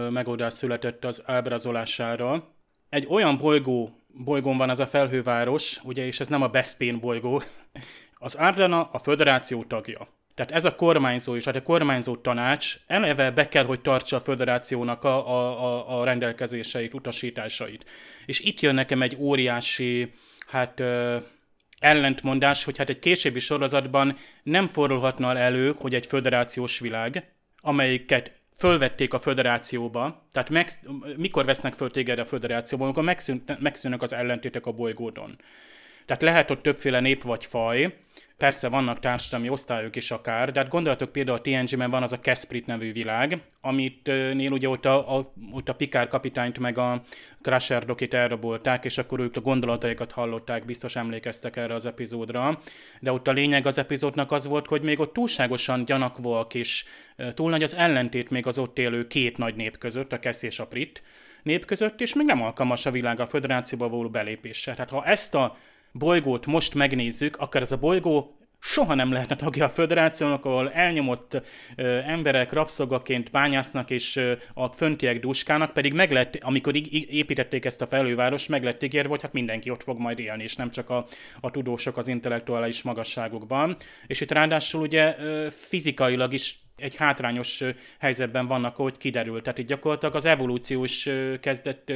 [0.09, 2.55] megoldás született az ábrázolására.
[2.89, 7.41] Egy olyan bolygó, bolygón van ez a felhőváros, ugye, és ez nem a Bespin bolygó.
[8.19, 10.07] Az Ardana a föderáció tagja.
[10.37, 14.19] Tehát ez a kormányzó is, tehát a kormányzó tanács eleve be kell, hogy tartsa a
[14.19, 17.85] föderációnak a, a, a rendelkezéseit, utasításait.
[18.25, 20.13] És itt jön nekem egy óriási,
[20.47, 21.17] hát ö,
[21.79, 29.13] ellentmondás, hogy hát egy későbbi sorozatban nem fordulhatna elő, hogy egy föderációs világ, amelyiket fölvették
[29.13, 30.69] a föderációba, tehát meg,
[31.15, 35.39] mikor vesznek föl téged a föderációba, amikor megszűn, megszűnnek az ellentétek a bolygódon.
[36.05, 37.93] Tehát lehet ott többféle nép vagy faj,
[38.37, 42.19] Persze vannak társadalmi osztályok is akár, de hát gondolatok például a TNG-ben van az a
[42.19, 47.01] Kesprit nevű világ, amit nél ugye ott a, a, ott a Picard kapitányt meg a
[47.41, 52.59] Crusher Dokit elrabolták, és akkor ők a gondolataikat hallották, biztos emlékeztek erre az epizódra.
[52.99, 56.85] De ott a lényeg az epizódnak az volt, hogy még ott túlságosan gyanakvóak, és
[57.33, 60.59] túl nagy az ellentét még az ott élő két nagy nép között, a Kesz és
[60.59, 61.03] a Brit
[61.43, 64.73] nép között, és még nem alkalmas a világ a föderációba való belépésre.
[64.73, 65.57] Tehát ha ezt a
[65.97, 71.41] bolygót most megnézzük, akkor ez a bolygó soha nem lehetne tagja a föderációnak, ahol elnyomott
[71.75, 77.81] ö, emberek rabszolgaként bányásznak, és ö, a föntiek duskának, pedig meg lett, amikor építették ezt
[77.81, 80.89] a felőváros, meg lett ígérve, hogy hát mindenki ott fog majd élni, és nem csak
[80.89, 81.05] a,
[81.41, 83.75] a tudósok az intellektuális magasságokban.
[84.07, 87.63] És itt ráadásul ugye ö, fizikailag is egy hátrányos
[87.99, 89.43] helyzetben vannak, ahogy kiderült.
[89.43, 91.09] Tehát itt gyakorlatilag az evolúció is
[91.39, 91.93] kezdett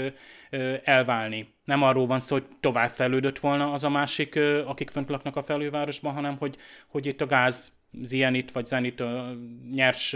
[0.83, 1.53] elválni.
[1.63, 5.41] Nem arról van szó, hogy tovább fejlődött volna az a másik, akik fönt laknak a
[5.41, 9.03] felővárosban, hanem hogy, hogy itt a gáz zienit vagy zenit,
[9.71, 10.15] nyers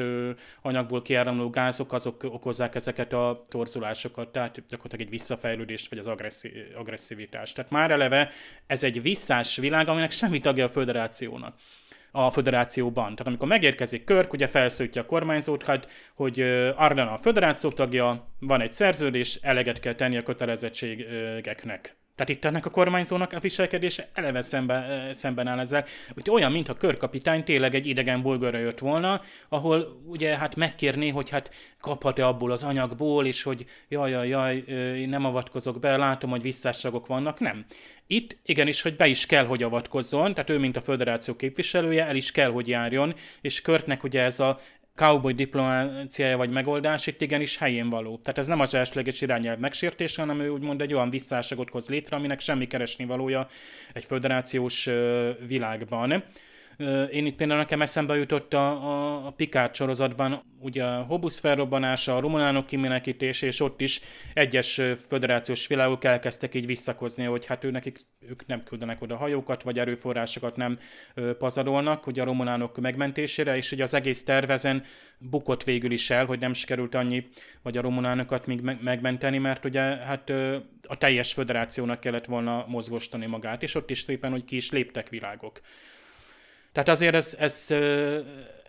[0.61, 6.73] anyagból kiáramló gázok, azok okozzák ezeket a torzulásokat, tehát gyakorlatilag egy visszafejlődést, vagy az agresszí-
[6.75, 7.55] agresszivitást.
[7.55, 8.31] Tehát már eleve
[8.67, 11.55] ez egy visszás világ, aminek semmi tagja a föderációnak
[12.15, 13.03] a föderációban.
[13.03, 16.41] Tehát amikor megérkezik Körk, ugye felszólítja a kormányzót, hát, hogy
[16.75, 21.97] Arden a föderáció tagja, van egy szerződés, eleget kell tenni a kötelezettségeknek.
[22.15, 25.85] Tehát itt ennek a kormányzónak a viselkedése eleve szemben, szemben áll ezzel.
[26.17, 31.29] Úgy olyan, mintha körkapitány tényleg egy idegen bolygóra jött volna, ahol ugye hát megkérné, hogy
[31.29, 34.63] hát kaphat-e abból az anyagból, és hogy jaj, jaj, jaj,
[35.05, 37.39] nem avatkozok be, látom, hogy visszásságok vannak.
[37.39, 37.65] Nem.
[38.07, 42.15] Itt igenis, hogy be is kell, hogy avatkozzon, tehát ő, mint a föderáció képviselője, el
[42.15, 44.59] is kell, hogy járjon, és Körtnek ugye ez a
[44.95, 48.17] cowboy diplomáciája vagy megoldás itt igenis helyén való.
[48.17, 52.15] Tehát ez nem az elsőleges irányelv megsértése, hanem ő úgymond egy olyan visszáságot hoz létre,
[52.15, 53.47] aminek semmi keresni valója
[53.93, 54.89] egy föderációs
[55.47, 56.23] világban.
[57.11, 62.15] Én itt például nekem eszembe jutott a, a, a Picard sorozatban, ugye a Hobus felrobbanása,
[62.15, 64.01] a romulánok kimenekítése, és ott is
[64.33, 69.63] egyes föderációs világok elkezdtek így visszakozni, hogy hát ő nekik, ők nem küldenek oda hajókat,
[69.63, 70.79] vagy erőforrásokat nem
[71.37, 74.83] pazarolnak, hogy a romulánok megmentésére, és ugye az egész tervezen
[75.17, 77.27] bukott végül is el, hogy nem sikerült annyi,
[77.61, 80.29] vagy a romulánokat még megmenteni, mert ugye hát
[80.87, 85.09] a teljes föderációnak kellett volna mozgostani magát, és ott is szépen, hogy ki is léptek
[85.09, 85.61] világok.
[86.75, 87.73] Tehát azért ez, ez,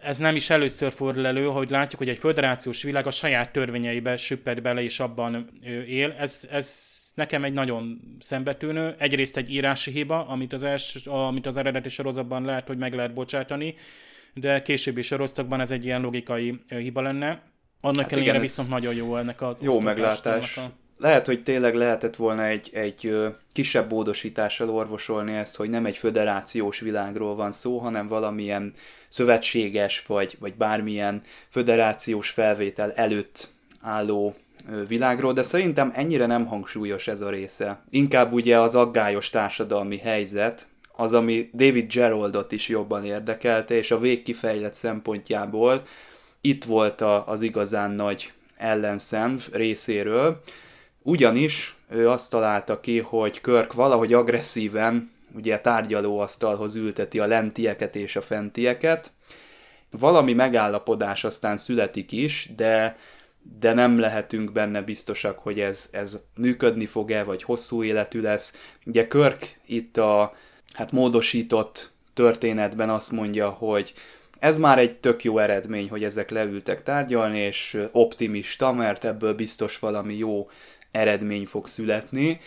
[0.03, 4.16] ez nem is először fordul elő, hogy látjuk, hogy egy föderációs világ a saját törvényeibe
[4.16, 5.49] süpped bele és abban
[5.87, 6.14] él.
[6.19, 8.95] Ez, ez nekem egy nagyon szembetűnő.
[8.99, 13.14] Egyrészt egy írási hiba, amit az, els, amit az eredeti sorozatban lehet, hogy meg lehet
[13.14, 13.75] bocsátani,
[14.35, 17.42] de későbbi sorozatokban ez egy ilyen logikai hiba lenne.
[17.81, 20.57] Annak hát ellenére viszont nagyon jó ennek az Jó meglátás.
[20.57, 23.17] A lehet, hogy tényleg lehetett volna egy, egy
[23.53, 28.73] kisebb módosítással orvosolni ezt, hogy nem egy föderációs világról van szó, hanem valamilyen
[29.09, 33.49] szövetséges vagy, vagy bármilyen föderációs felvétel előtt
[33.81, 34.35] álló
[34.89, 37.81] világról, de szerintem ennyire nem hangsúlyos ez a része.
[37.91, 43.99] Inkább ugye az aggályos társadalmi helyzet, az, ami David Geraldot is jobban érdekelte, és a
[43.99, 45.83] végkifejlett szempontjából
[46.41, 50.41] itt volt az igazán nagy ellenszem részéről,
[51.07, 58.16] ugyanis ő azt találta ki, hogy Körk valahogy agresszíven ugye tárgyalóasztalhoz ülteti a lentieket és
[58.16, 59.11] a fentieket.
[59.90, 62.97] Valami megállapodás aztán születik is, de,
[63.61, 68.57] de nem lehetünk benne biztosak, hogy ez, ez működni fog-e, vagy hosszú életű lesz.
[68.87, 70.35] Ugye Körk itt a
[70.73, 73.95] hát módosított történetben azt mondja, hogy
[74.38, 79.79] ez már egy tök jó eredmény, hogy ezek leültek tárgyalni, és optimista, mert ebből biztos
[79.79, 80.49] valami jó
[80.97, 82.41] eredmény fog születni,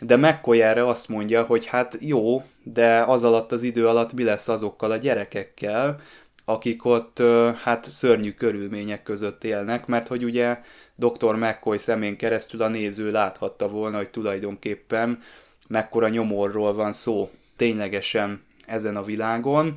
[0.00, 4.24] de McCoy erre azt mondja, hogy hát jó, de az alatt az idő alatt mi
[4.24, 6.00] lesz azokkal a gyerekekkel,
[6.44, 7.22] akik ott
[7.62, 10.58] hát szörnyű körülmények között élnek, mert hogy ugye
[10.94, 11.34] dr.
[11.34, 15.22] McCoy szemén keresztül a néző láthatta volna, hogy tulajdonképpen
[15.68, 19.74] mekkora nyomorról van szó ténylegesen ezen a világon,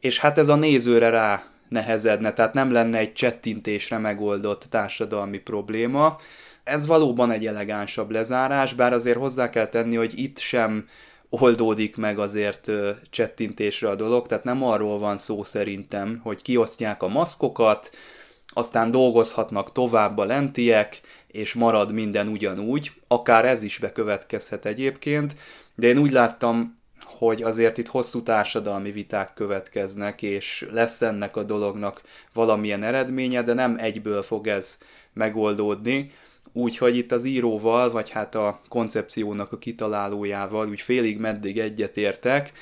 [0.00, 6.16] és hát ez a nézőre rá nehezedne, tehát nem lenne egy csettintésre megoldott társadalmi probléma,
[6.64, 10.86] ez valóban egy elegánsabb lezárás, bár azért hozzá kell tenni, hogy itt sem
[11.28, 12.70] oldódik meg azért
[13.10, 17.90] csettintésre a dolog, tehát nem arról van szó szerintem, hogy kiosztják a maszkokat,
[18.54, 25.36] aztán dolgozhatnak tovább a lentiek, és marad minden ugyanúgy, akár ez is bekövetkezhet egyébként,
[25.74, 31.42] de én úgy láttam, hogy azért itt hosszú társadalmi viták következnek, és lesz ennek a
[31.42, 32.00] dolognak
[32.32, 34.78] valamilyen eredménye, de nem egyből fog ez
[35.12, 36.10] megoldódni,
[36.52, 42.52] Úgyhogy itt az íróval, vagy hát a koncepciónak a kitalálójával úgy félig meddig egyetértek,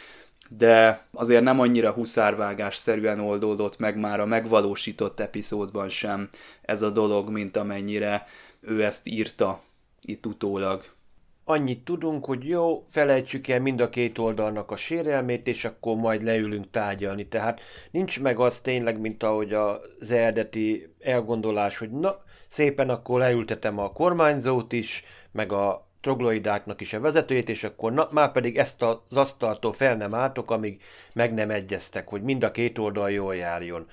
[0.56, 6.28] de azért nem annyira huszárvágás-szerűen oldódott meg már a megvalósított epizódban sem
[6.62, 8.26] ez a dolog, mint amennyire
[8.60, 9.60] ő ezt írta
[10.02, 10.84] itt utólag.
[11.44, 16.22] Annyit tudunk, hogy jó, felejtsük el mind a két oldalnak a sérelmét, és akkor majd
[16.22, 17.28] leülünk tárgyalni.
[17.28, 23.78] Tehát nincs meg az tényleg, mint ahogy az eredeti elgondolás, hogy na, szépen akkor leültetem
[23.78, 28.82] a kormányzót is, meg a trogloidáknak is a vezetőjét, és akkor na, már pedig ezt
[28.82, 30.82] az asztaltól fel nem álltok, amíg
[31.12, 33.86] meg nem egyeztek, hogy mind a két oldal jól járjon.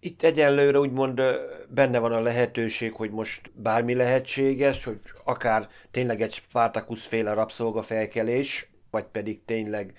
[0.00, 1.22] Itt egyenlőre úgymond
[1.68, 8.70] benne van a lehetőség, hogy most bármi lehetséges, hogy akár tényleg egy Spartacus féle rabszolgafelkelés,
[8.90, 9.92] vagy pedig tényleg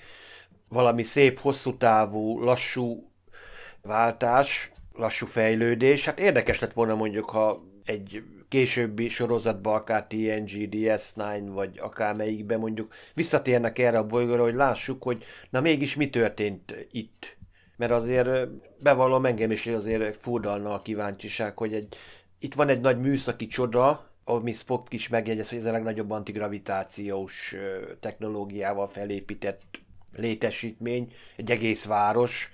[0.70, 3.12] valami szép, hosszú távú, lassú
[3.82, 6.06] váltás, lassú fejlődés.
[6.06, 12.94] Hát érdekes lett volna mondjuk, ha egy későbbi sorozatban, akár TNG, DS9, vagy akármelyikben mondjuk
[13.14, 17.38] visszatérnek erre a bolygóra, hogy lássuk, hogy na mégis mi történt itt.
[17.78, 18.30] Mert azért
[18.80, 21.96] bevallom engem is azért furdalna a kíváncsiság, hogy egy,
[22.40, 27.56] itt van egy nagy műszaki csoda, ami Spock is megjegyez, hogy ez a legnagyobb antigravitációs
[28.00, 29.82] technológiával felépített
[30.16, 32.52] létesítmény, egy egész város,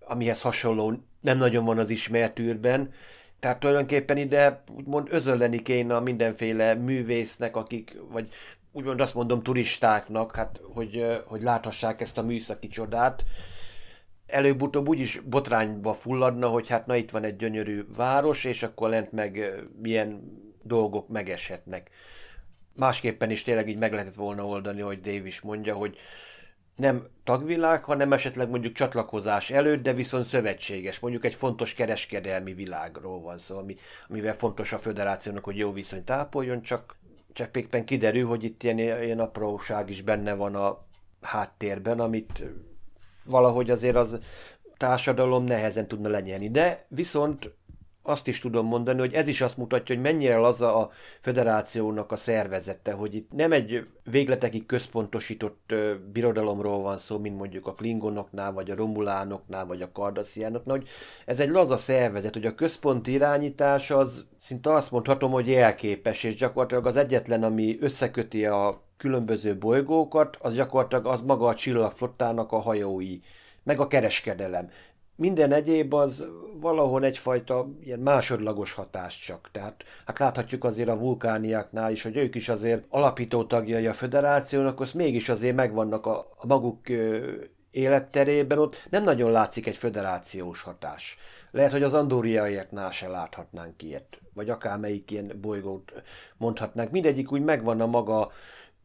[0.00, 2.92] amihez hasonló nem nagyon van az ismert űrben,
[3.42, 8.28] tehát tulajdonképpen ide úgymond özölleni kéne a mindenféle művésznek, akik, vagy
[8.72, 13.24] úgymond azt mondom turistáknak, hát, hogy, hogy láthassák ezt a műszaki csodát.
[14.26, 19.12] Előbb-utóbb úgyis botrányba fulladna, hogy hát na itt van egy gyönyörű város, és akkor lent
[19.12, 20.20] meg milyen
[20.62, 21.90] dolgok megeshetnek.
[22.74, 25.96] Másképpen is tényleg így meg lehetett volna oldani, hogy Dave is mondja, hogy
[26.76, 33.20] nem tagvilág, hanem esetleg mondjuk csatlakozás előtt, de viszont szövetséges, mondjuk egy fontos kereskedelmi világról
[33.20, 33.76] van szó, ami,
[34.08, 36.96] amivel fontos a föderációnak, hogy jó viszonyt ápoljon, csak
[37.32, 40.84] cseppékben kiderül, hogy itt ilyen, ilyen apróság is benne van a
[41.20, 42.44] háttérben, amit
[43.24, 44.18] valahogy azért az
[44.76, 46.50] társadalom nehezen tudna lenyelni.
[46.50, 47.54] De viszont
[48.02, 52.16] azt is tudom mondani, hogy ez is azt mutatja, hogy mennyire laza a federációnak a
[52.16, 55.74] szervezete, hogy itt nem egy végletekig központosított
[56.12, 60.88] birodalomról van szó, mint mondjuk a klingonoknál, vagy a romulánoknál, vagy a kardasziánoknál, hogy
[61.26, 66.34] ez egy laza szervezet, hogy a központi irányítás az szinte azt mondhatom, hogy elképes, és
[66.34, 72.58] gyakorlatilag az egyetlen, ami összeköti a különböző bolygókat, az gyakorlatilag az maga a csillagflottának a
[72.58, 73.18] hajói,
[73.62, 74.70] meg a kereskedelem
[75.22, 76.26] minden egyéb az
[76.60, 79.48] valahol egyfajta ilyen másodlagos hatás csak.
[79.52, 84.80] Tehát hát láthatjuk azért a vulkániáknál is, hogy ők is azért alapító tagjai a föderációnak,
[84.80, 87.32] az mégis azért megvannak a, a maguk ö,
[87.70, 91.16] életterében, ott nem nagyon látszik egy föderációs hatás.
[91.50, 96.02] Lehet, hogy az andóriaiaknál se láthatnánk ilyet, vagy akármelyik ilyen bolygót
[96.36, 96.90] mondhatnánk.
[96.90, 98.30] Mindegyik úgy megvan a maga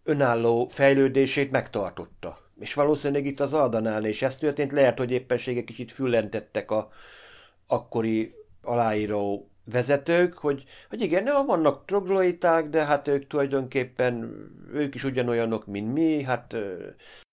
[0.04, 5.92] önálló fejlődését megtartotta és valószínűleg itt az Aldanál is ez történt, lehet, hogy éppenséggel kicsit
[5.92, 6.90] füllentettek a
[7.68, 14.34] akkori aláíró vezetők, hogy, hogy igen, ne, vannak trogloiták, de hát ők tulajdonképpen,
[14.74, 16.58] ők is ugyanolyanok, mint mi, hát...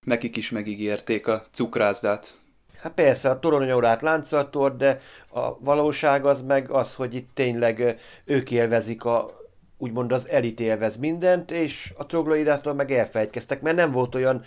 [0.07, 2.35] Nekik is megígérték a cukrászdát.
[2.81, 8.51] Hát persze, a toronyórát láncoltor, de a valóság az meg az, hogy itt tényleg ők
[8.51, 9.41] élvezik a,
[9.79, 14.43] úgymond az elit élvez mindent, és a trogloidától meg elfejtkeztek, mert nem volt olyan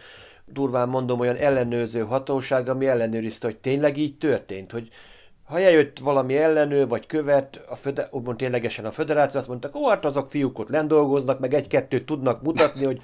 [0.51, 4.89] durván mondom, olyan ellenőrző hatóság, ami ellenőrizte, hogy tényleg így történt, hogy
[5.43, 9.87] ha eljött valami ellenő, vagy követ, a föde, úgymond ténylegesen a föderáció, azt mondtak, ó,
[9.87, 13.01] hát azok fiúk ott lendolgoznak, meg egy-kettőt tudnak mutatni, hogy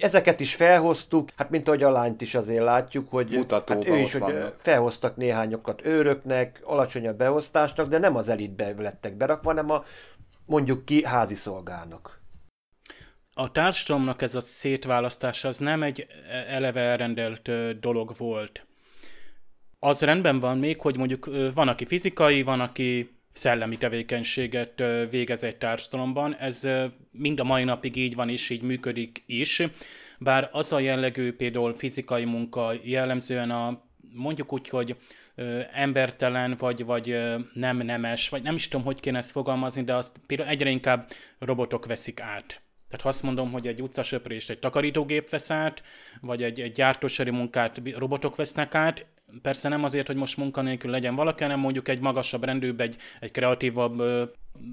[0.00, 4.12] ezeket is felhoztuk, hát mint ahogy a lányt is azért látjuk, hogy hát ő is,
[4.14, 9.84] hogy felhoztak néhányokat őröknek, alacsonyabb beosztásnak, de nem az elitbe lettek berakva, hanem a
[10.44, 12.21] mondjuk ki házi szolgának
[13.34, 16.06] a társadalomnak ez a szétválasztás az nem egy
[16.48, 18.66] eleve elrendelt dolog volt.
[19.78, 25.56] Az rendben van még, hogy mondjuk van, aki fizikai, van, aki szellemi tevékenységet végez egy
[25.56, 26.34] társadalomban.
[26.34, 26.68] Ez
[27.10, 29.62] mind a mai napig így van és így működik is.
[30.18, 34.96] Bár az a jellegű például fizikai munka jellemzően a mondjuk úgy, hogy
[35.34, 39.94] ö, embertelen, vagy, vagy nem nemes, vagy nem is tudom, hogy kéne ezt fogalmazni, de
[39.94, 42.62] azt például egyre inkább robotok veszik át.
[42.92, 45.82] Tehát ha azt mondom, hogy egy utcasöprést egy takarítógép vesz át,
[46.20, 49.06] vagy egy, egy gyártósori munkát robotok vesznek át,
[49.42, 53.30] persze nem azért, hogy most munkanélkül legyen valaki, hanem mondjuk egy magasabb rendőbb, egy, egy
[53.30, 54.24] kreatívabb ö,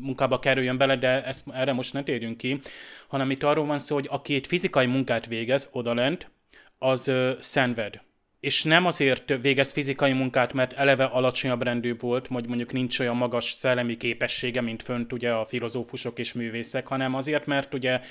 [0.01, 2.61] munkába kerüljön bele, de ezt, erre most ne térjünk ki,
[3.07, 6.31] hanem itt arról van szó, hogy aki egy fizikai munkát végez odalent,
[6.77, 8.01] az ö, szenved
[8.39, 13.15] és nem azért végez fizikai munkát, mert eleve alacsonyabb rendű volt, vagy mondjuk nincs olyan
[13.15, 18.01] magas szellemi képessége, mint fönt ugye a filozófusok és művészek, hanem azért, mert ugye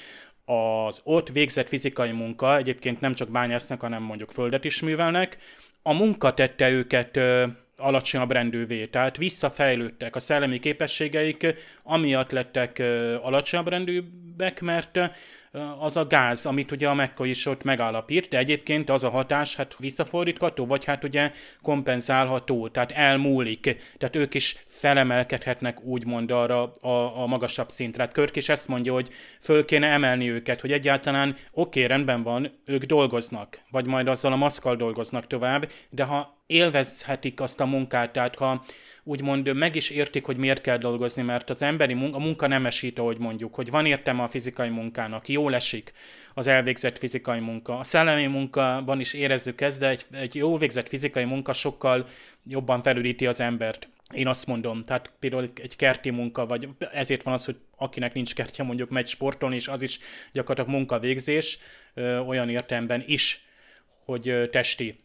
[0.45, 5.39] az ott végzett fizikai munka, egyébként nem csak bányásznak, hanem mondjuk földet is művelnek,
[5.83, 13.15] a munka tette őket ö, alacsonyabb rendűvé, tehát visszafejlődtek a szellemi képességeik, amiatt lettek ö,
[13.15, 14.99] alacsonyabb rendűbbek, mert
[15.79, 19.57] az a gáz, amit ugye a Mekka is ott megállapít, de egyébként az a hatás
[19.57, 21.33] hát visszafordítható, vagy hát ugye
[21.63, 28.03] kompenzálható, tehát elmúlik, tehát ők is felemelkedhetnek úgymond arra a, a magasabb szintre.
[28.03, 32.23] Hát Körk is ezt mondja, hogy föl kéne emelni őket, hogy egyáltalán oké, okay, rendben
[32.23, 37.67] van, ők dolgoznak, vagy majd azzal a maszkal dolgoznak tovább, de ha élvezhetik azt a
[37.67, 38.65] munkát, tehát ha
[39.09, 42.67] úgymond meg is értik, hogy miért kell dolgozni, mert az emberi munka, a munka nem
[42.67, 45.93] esít, ahogy mondjuk, hogy van értelme a fizikai munkának, jól esik
[46.35, 47.79] az elvégzett fizikai munka.
[47.79, 52.07] A szellemi munkában is érezzük ezt, de egy, egy jó végzett fizikai munka sokkal
[52.45, 53.89] jobban felülíti az embert.
[54.15, 58.35] Én azt mondom, tehát például egy kerti munka, vagy ezért van az, hogy akinek nincs
[58.35, 59.99] kertje, mondjuk megy sportolni, és az is
[60.33, 61.59] gyakorlatilag munkavégzés,
[62.27, 63.43] olyan értelemben is,
[64.05, 65.01] hogy testi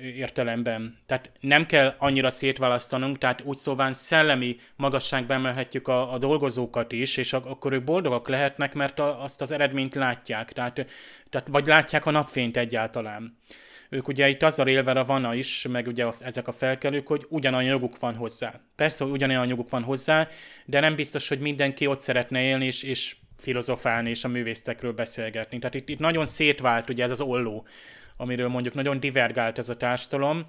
[0.00, 0.98] értelemben.
[1.06, 7.16] Tehát nem kell annyira szétválasztanunk, tehát úgy szóval szellemi magasságban emelhetjük a, a dolgozókat is,
[7.16, 10.86] és akkor ők boldogak lehetnek, mert a, azt az eredményt látják, tehát,
[11.30, 13.38] tehát vagy látják a napfényt egyáltalán.
[13.88, 17.26] Ők ugye itt azzal élve a vana is, meg ugye a, ezek a felkelők, hogy
[17.28, 18.60] ugyanolyan joguk van hozzá.
[18.76, 20.28] Persze, hogy ugyanolyan joguk van hozzá,
[20.66, 25.58] de nem biztos, hogy mindenki ott szeretne élni, és, és filozofálni, és a művésztekről beszélgetni.
[25.58, 27.66] Tehát itt, itt nagyon szétvált ugye ez az olló
[28.22, 30.46] amiről mondjuk nagyon divergált ez a társadalom,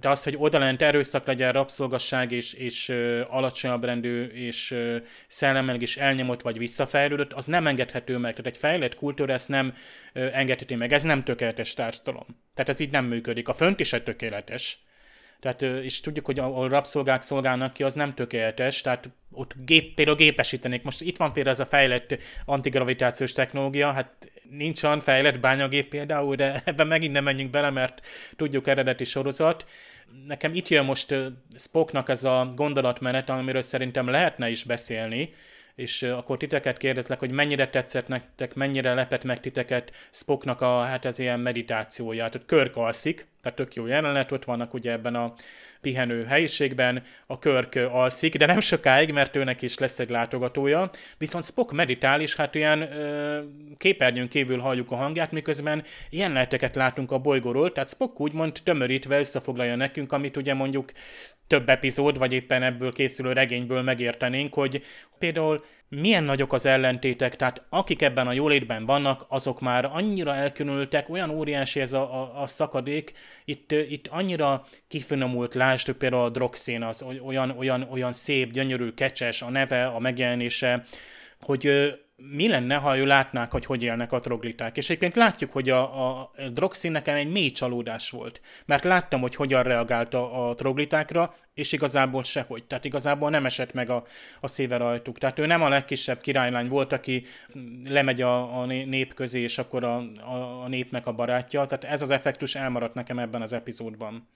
[0.00, 4.96] de az, hogy odalent erőszak legyen, rabszolgasság és, és ö, alacsonyabb rendű és ö,
[5.28, 8.34] szellemmel is elnyomott vagy visszafejlődött, az nem engedhető meg.
[8.34, 9.74] Tehát egy fejlett kultúra ezt nem
[10.12, 10.92] ö, engedheti meg.
[10.92, 12.26] Ez nem tökéletes társadalom.
[12.54, 13.48] Tehát ez így nem működik.
[13.48, 14.78] A fönt is egy tökéletes.
[15.44, 20.16] Tehát, és tudjuk, hogy ahol rabszolgák szolgálnak ki, az nem tökéletes, tehát ott gép, például
[20.16, 20.82] gépesítenék.
[20.82, 26.34] Most itt van például ez a fejlett antigravitációs technológia, hát nincs olyan fejlett bányagép például,
[26.34, 29.66] de ebben megint nem menjünk bele, mert tudjuk eredeti sorozat.
[30.26, 31.14] Nekem itt jön most
[31.56, 35.32] Spocknak ez a gondolatmenet, amiről szerintem lehetne is beszélni,
[35.74, 41.04] és akkor titeket kérdezlek, hogy mennyire tetszett nektek, mennyire lepett meg titeket Spocknak a, hát
[41.04, 45.34] ez ilyen meditációja, tehát Körk alszik, tehát tök jó jelenet, ott vannak ugye ebben a
[45.80, 51.44] pihenő helyiségben, a Körk alszik, de nem sokáig, mert őnek is lesz egy látogatója, viszont
[51.44, 53.40] Spock meditál, és hát ilyen ö,
[53.76, 59.76] képernyőn kívül halljuk a hangját, miközben jeleneteket látunk a bolygóról, tehát Spock úgymond tömörítve összefoglalja
[59.76, 60.92] nekünk, amit ugye mondjuk
[61.46, 64.82] több epizód, vagy éppen ebből készülő regényből megértenénk, hogy
[65.18, 71.08] például milyen nagyok az ellentétek, tehát akik ebben a jólétben vannak, azok már annyira elkülönültek,
[71.08, 73.12] olyan óriási ez a, a, a szakadék,
[73.44, 79.42] itt, itt annyira kifinomult, lásd például a Droxén, az olyan, olyan, olyan szép, gyönyörű, kecses
[79.42, 80.84] a neve, a megjelenése,
[81.40, 81.94] hogy
[82.30, 84.76] mi lenne, ha ő látnák, hogy hogy élnek a trogliták.
[84.76, 88.40] És egyébként látjuk, hogy a, a Droxin nekem egy mély csalódás volt.
[88.66, 92.64] Mert láttam, hogy hogyan reagált a, a troglitákra, és igazából sehogy.
[92.64, 94.04] Tehát igazából nem esett meg a,
[94.40, 95.18] a szíve rajtuk.
[95.18, 97.24] Tehát ő nem a legkisebb királylány volt, aki
[97.88, 101.66] lemegy a, a nép közé, és akkor a, a, a népnek a barátja.
[101.66, 104.28] Tehát ez az effektus elmaradt nekem ebben az epizódban.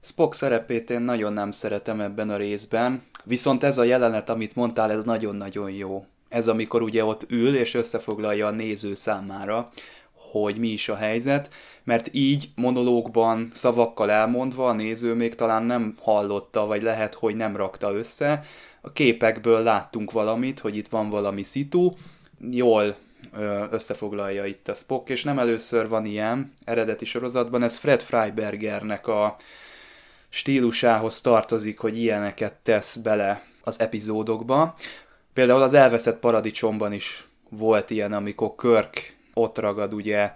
[0.00, 4.90] Spock szerepét én nagyon nem szeretem ebben a részben, viszont ez a jelenet, amit mondtál,
[4.90, 9.70] ez nagyon-nagyon jó ez amikor ugye ott ül és összefoglalja a néző számára,
[10.12, 11.50] hogy mi is a helyzet,
[11.84, 17.56] mert így monológban, szavakkal elmondva a néző még talán nem hallotta, vagy lehet, hogy nem
[17.56, 18.44] rakta össze.
[18.80, 21.92] A képekből láttunk valamit, hogy itt van valami szitu,
[22.50, 22.96] jól
[23.70, 29.36] összefoglalja itt a Spock, és nem először van ilyen eredeti sorozatban, ez Fred Freibergernek a
[30.28, 34.74] stílusához tartozik, hogy ilyeneket tesz bele az epizódokba.
[35.34, 40.32] Például az elveszett paradicsomban is volt ilyen, amikor Körk ott ragad ugye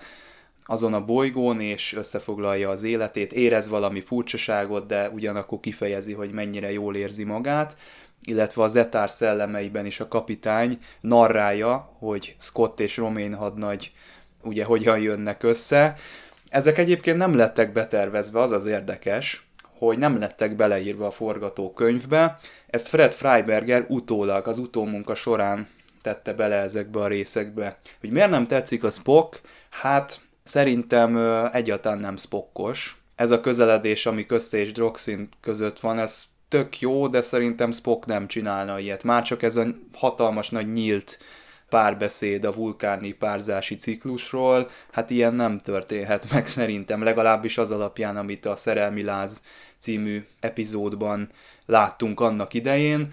[0.64, 6.72] azon a bolygón, és összefoglalja az életét, érez valami furcsaságot, de ugyanakkor kifejezi, hogy mennyire
[6.72, 7.76] jól érzi magát,
[8.24, 13.92] illetve a Zetár szellemeiben is a kapitány narrálja, hogy Scott és Romain hadnagy
[14.42, 15.94] ugye hogyan jönnek össze.
[16.48, 19.47] Ezek egyébként nem lettek betervezve, az az érdekes,
[19.78, 22.38] hogy nem lettek beleírva a forgatókönyvbe.
[22.66, 25.68] Ezt Fred Freiberger utólag, az utómunka során
[26.02, 27.78] tette bele ezekbe a részekbe.
[28.00, 29.40] Hogy miért nem tetszik a Spock?
[29.70, 31.16] Hát szerintem
[31.52, 33.02] egyáltalán nem Spockos.
[33.14, 38.06] Ez a közeledés, ami közte és Droxin között van, ez tök jó, de szerintem Spock
[38.06, 39.04] nem csinálna ilyet.
[39.04, 41.18] Már csak ez a hatalmas nagy nyílt
[41.68, 48.46] párbeszéd a vulkáni párzási ciklusról, hát ilyen nem történhet meg szerintem, legalábbis az alapján, amit
[48.46, 49.42] a Szerelmi Láz
[49.78, 51.30] című epizódban
[51.66, 53.12] láttunk annak idején.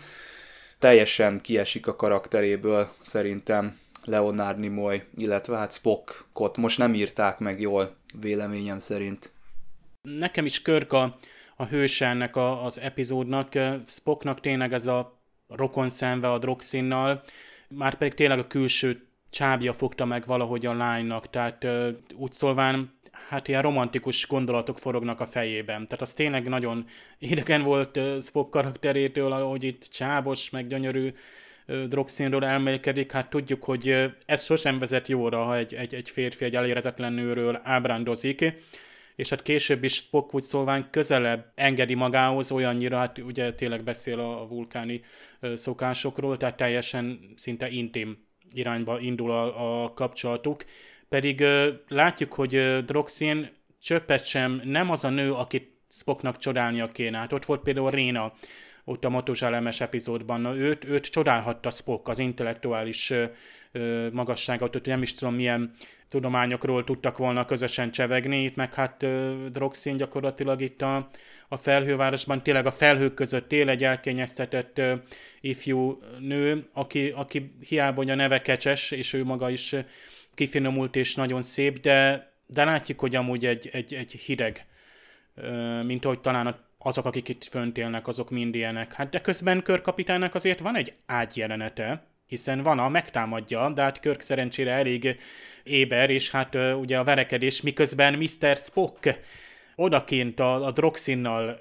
[0.80, 7.96] Teljesen kiesik a karakteréből szerintem Leonard Nimoy, illetve hát Spockot most nem írták meg jól,
[8.20, 9.32] véleményem szerint.
[10.02, 11.18] Nekem is Körk a,
[11.56, 13.54] a hőse ennek a, az epizódnak,
[13.88, 17.24] Spocknak tényleg ez a rokon szemve a Droxinnal,
[17.68, 21.68] már pedig tényleg a külső csábja fogta meg valahogy a lánynak, tehát
[22.14, 22.95] úgy szólván
[23.30, 25.86] hát ilyen romantikus gondolatok forognak a fejében.
[25.86, 26.86] Tehát az tényleg nagyon
[27.20, 31.14] idegen volt Spock karakterétől, ahogy itt csábos, meg gyönyörű
[31.88, 36.56] drogszínről elmélkedik, hát tudjuk, hogy ez sosem vezet jóra, ha egy, egy, egy férfi egy
[36.56, 38.54] elérhetetlen nőről ábrándozik,
[39.16, 44.20] és hát később is Spock úgy szólván közelebb engedi magához olyannyira, hát ugye tényleg beszél
[44.20, 45.02] a vulkáni
[45.54, 48.18] szokásokról, tehát teljesen szinte intim
[48.54, 50.66] irányba indul a, a kapcsolatuk,
[51.16, 51.44] pedig
[51.88, 53.50] látjuk, hogy Droxin
[53.82, 57.18] csöppet sem nem az a nő, akit Spocknak csodálnia kéne.
[57.18, 58.34] Hát ott volt például Réna,
[58.86, 60.42] ott a Matuzsálemes epizódban.
[60.42, 63.14] Na, őt, őt csodálhatta Spock, az intellektuális
[63.72, 65.74] ö, magasságot, ott nem is tudom milyen
[66.08, 71.10] tudományokról tudtak volna közösen csevegni, itt meg hát ö, Droxin gyakorlatilag itt a,
[71.48, 74.94] a felhővárosban tényleg a felhők között él egy elkényeztetett ö,
[75.42, 79.76] ifjú nő, aki, aki hiába hogy a neve kecses, és ő maga is
[80.36, 84.66] kifinomult és nagyon szép, de, de látjuk, hogy amúgy egy, egy, egy hideg,
[85.84, 88.94] mint ahogy talán azok, akik itt fönt élnek, azok mind ilyenek.
[88.94, 94.22] Hát de közben körkapitánynak azért van egy ágyjelenete, hiszen van a megtámadja, de hát Körk
[94.22, 95.20] szerencsére elég
[95.64, 98.56] éber, és hát ugye a verekedés, miközben Mr.
[98.56, 99.20] Spock
[99.76, 101.58] odakint a, a Droxinnal,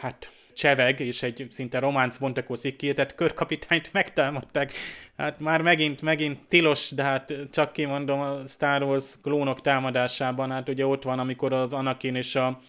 [0.00, 4.72] hát cseveg, és egy szinte románc bontakozik ki, tehát körkapitányt megtámadták.
[5.16, 10.68] Hát már megint, megint tilos, de hát csak kimondom a Star Wars klónok támadásában, hát
[10.68, 12.60] ugye ott van, amikor az Anakin és a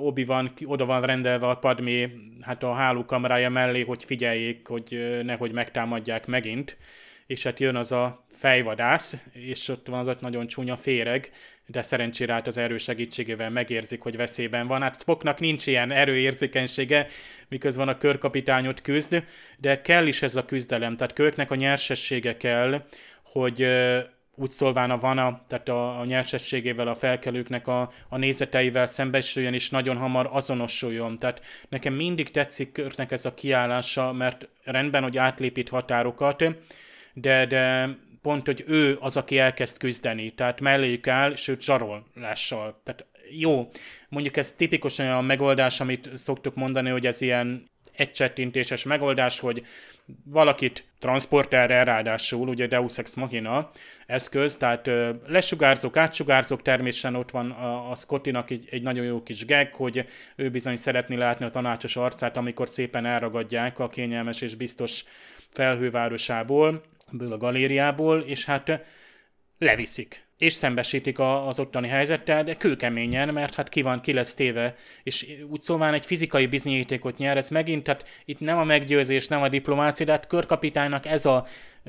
[0.00, 5.52] obi van, oda van rendelve a Padmé hát a hálókamrája mellé, hogy figyeljék, hogy nehogy
[5.52, 6.76] megtámadják megint,
[7.26, 11.30] és hát jön az a fejvadász, és ott van az ott nagyon csúnya féreg,
[11.72, 14.82] de szerencsére hát az erő segítségével megérzik, hogy veszélyben van.
[14.82, 17.06] Hát Spocknak nincs ilyen erőérzékenysége,
[17.48, 19.24] miközben a körkapitányot küzd,
[19.58, 22.82] de kell is ez a küzdelem, tehát Körknek a nyersessége kell,
[23.22, 23.66] hogy
[24.34, 29.70] úgy szólván a vana, tehát a, a nyersességével, a felkelőknek a, a nézeteivel szembesüljön, és
[29.70, 31.16] nagyon hamar azonosuljon.
[31.16, 36.44] Tehát nekem mindig tetszik Körknek ez a kiállása, mert rendben, hogy átlépít határokat,
[37.14, 37.88] de, de
[38.22, 42.80] pont, hogy ő az, aki elkezd küzdeni, tehát melléjük áll, sőt zsarolással.
[42.84, 43.06] Tehát
[43.38, 43.68] jó,
[44.08, 49.64] mondjuk ez tipikus olyan megoldás, amit szoktuk mondani, hogy ez ilyen egycsettintéses megoldás, hogy
[50.24, 53.70] valakit transporterre ráadásul, ugye Deus Ex Machina
[54.06, 59.22] eszköz, tehát ö, lesugárzók, átsugárzók, természetesen ott van a, a Scottinak egy, egy nagyon jó
[59.22, 60.04] kis gag, hogy
[60.36, 65.04] ő bizony szeretni látni a tanácsos arcát, amikor szépen elragadják a kényelmes és biztos
[65.50, 66.82] felhővárosából,
[67.12, 68.80] ebből a galériából, és hát
[69.58, 74.34] leviszik és szembesítik a, az ottani helyzettel, de kőkeményen, mert hát ki van, ki lesz
[74.34, 79.28] téve, és úgy szóval egy fizikai bizonyítékot nyer, ez megint, tehát itt nem a meggyőzés,
[79.28, 81.46] nem a diplomácia, de hát körkapitánynak ez a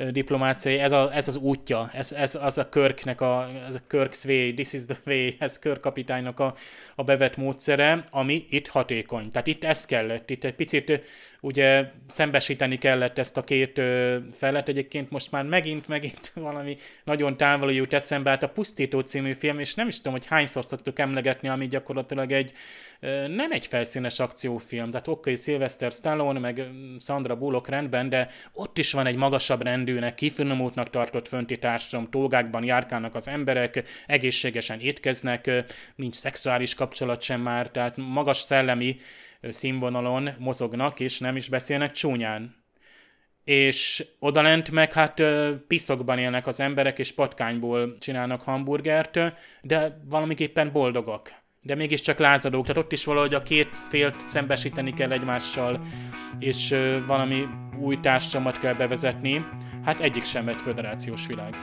[0.10, 4.26] diplomáciai, ez, a, ez az útja, ez, ez az a Körknek, a, ez a Kirk's
[4.26, 6.56] way, this is the way, ez Körkapitánynak a,
[6.96, 9.30] a bevett módszere, ami itt hatékony.
[9.30, 11.02] Tehát itt ez kellett, itt egy picit
[11.44, 13.82] ugye szembesíteni kellett ezt a két
[14.32, 19.34] felet, egyébként most már megint, megint valami nagyon távoli jut eszembe, hát a Pusztító című
[19.34, 22.54] film, és nem is tudom, hogy hányszor szoktuk emlegetni, ami gyakorlatilag egy
[23.28, 26.70] nem egy felszínes akciófilm, tehát oké, okay, Sylvester Stallone, meg
[27.00, 32.64] Sandra Bullock rendben, de ott is van egy magasabb rendűnek, kifinomultnak tartott fönti társadalom, tolgákban
[32.64, 35.52] járkálnak az emberek, egészségesen étkeznek,
[35.96, 38.96] nincs szexuális kapcsolat sem már, tehát magas szellemi
[39.50, 42.62] színvonalon mozognak, és nem is beszélnek csúnyán.
[43.44, 45.22] És odalent meg hát
[45.68, 49.20] piszokban élnek az emberek, és patkányból csinálnak hamburgert,
[49.62, 55.12] de valamiképpen boldogak de mégiscsak lázadók, tehát ott is valahogy a két félt szembesíteni kell
[55.12, 55.80] egymással,
[56.40, 56.76] és
[57.08, 57.48] valami
[57.80, 59.46] új társadalmat kell bevezetni.
[59.86, 61.56] Hát egyik sem egy föderációs világ.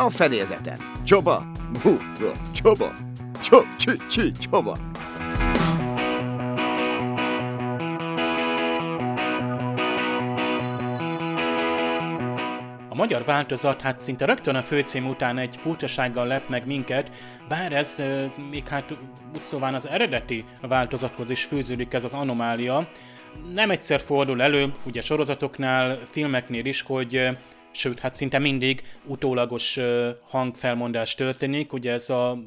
[0.00, 0.78] A fedélzeten.
[1.04, 1.46] Csoba!
[1.82, 1.96] Bú,
[2.52, 2.92] csoba!
[3.42, 4.76] Csob, csü, csü, csoba!
[12.94, 17.10] magyar változat hát szinte rögtön a főcím után egy furcsasággal lep meg minket,
[17.48, 18.02] bár ez
[18.50, 18.90] még hát
[19.34, 22.88] úgy szóval az eredeti változathoz is fűződik ez az anomália.
[23.52, 27.38] Nem egyszer fordul elő, ugye sorozatoknál, filmeknél is, hogy
[27.70, 29.78] sőt, hát szinte mindig utólagos
[30.28, 32.38] hangfelmondás történik, ugye ez a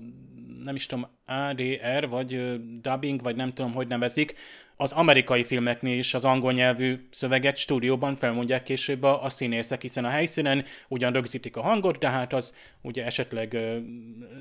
[0.63, 4.35] nem is tudom, ADR, vagy dubbing, vagy nem tudom, hogy nevezik,
[4.83, 10.05] az amerikai filmeknél is az angol nyelvű szöveget stúdióban felmondják később a, a színészek, hiszen
[10.05, 13.77] a helyszínen ugyan rögzítik a hangot, de hát az ugye esetleg ö,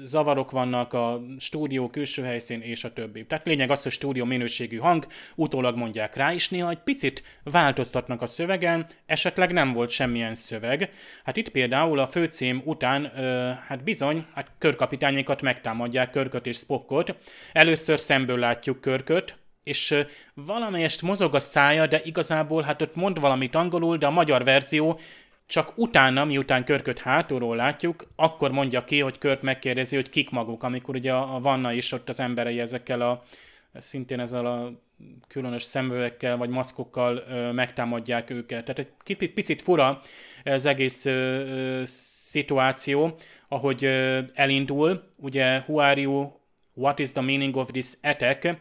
[0.05, 3.26] zavarok vannak a stúdió külső helyszín és a többi.
[3.26, 8.22] Tehát lényeg az, hogy stúdió minőségű hang, utólag mondják rá, és néha egy picit változtatnak
[8.22, 10.90] a szövegen, esetleg nem volt semmilyen szöveg.
[11.24, 17.16] Hát itt például a főcím után, ö, hát bizony, hát körkapitányokat megtámadják, Körköt és Spockot.
[17.53, 20.05] Először szemből látjuk Körköt, és
[20.35, 25.01] valamelyest mozog a szája, de igazából hát ott mond valamit angolul, de a magyar verzió
[25.47, 30.63] csak utána, miután Körköt hátulról látjuk, akkor mondja ki, hogy Kört megkérdezi, hogy kik maguk,
[30.63, 33.23] amikor ugye a Vanna is ott az emberei ezekkel a
[33.81, 34.73] szintén ezzel a
[35.29, 38.65] különös szemüvekkel vagy maszkokkal ö, megtámadják őket.
[38.65, 40.01] Tehát egy picit fura
[40.43, 43.17] ez egész ö, ö, szituáció,
[43.49, 45.03] ahogy ö, elindul.
[45.17, 45.63] Ugye,
[45.95, 46.33] you,
[46.75, 48.57] what is the meaning of this attack?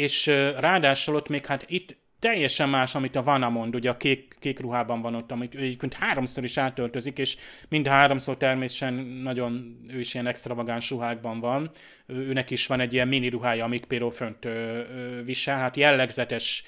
[0.00, 0.26] És
[0.58, 4.60] ráadásul ott még hát itt teljesen más, amit a Vanna mond, ugye a kék, kék
[4.60, 7.36] ruhában van ott, amit egyébként háromszor is átöltözik, és
[7.68, 11.70] mind háromszor természetesen nagyon, ő is ilyen extravagáns ruhákban van.
[12.06, 16.64] Őnek is van egy ilyen mini ruhája, amit például fönt ö, ö, visel, hát jellegzetes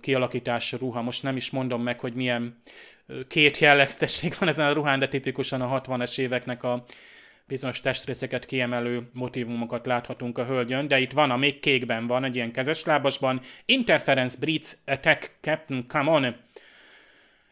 [0.00, 2.62] kialakítású ruha, most nem is mondom meg, hogy milyen
[3.28, 6.84] két jellegzetesség van ezen a ruhán, de tipikusan a 60-es éveknek a
[7.48, 12.34] bizonyos testrészeket kiemelő motivumokat láthatunk a hölgyön, de itt van, a még kékben van, egy
[12.34, 16.36] ilyen kezeslábasban, Interference Breeds Attack Captain, come on!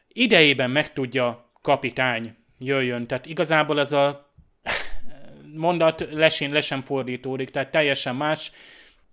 [0.09, 3.07] Idejében megtudja kapitány, jöjjön.
[3.07, 4.35] Tehát igazából ez a
[5.55, 8.53] mondat lesén, lesen fordítódik, tehát teljesen más,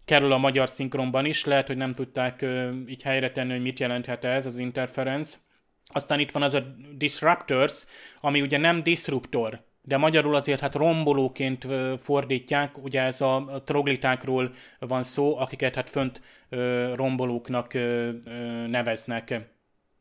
[0.06, 3.80] kerül a magyar szinkronban is, lehet, hogy nem tudták uh, így helyre tenni, hogy mit
[3.80, 5.38] jelenthet ez az interference.
[5.86, 7.86] Aztán itt van az a disruptors,
[8.22, 11.68] ami ugye nem disruptor, de magyarul azért hát rombolóként
[12.00, 16.22] fordítják, ugye ez a troglitákról van szó, akiket hát fönt
[16.94, 17.74] rombolóknak
[18.68, 19.52] neveznek.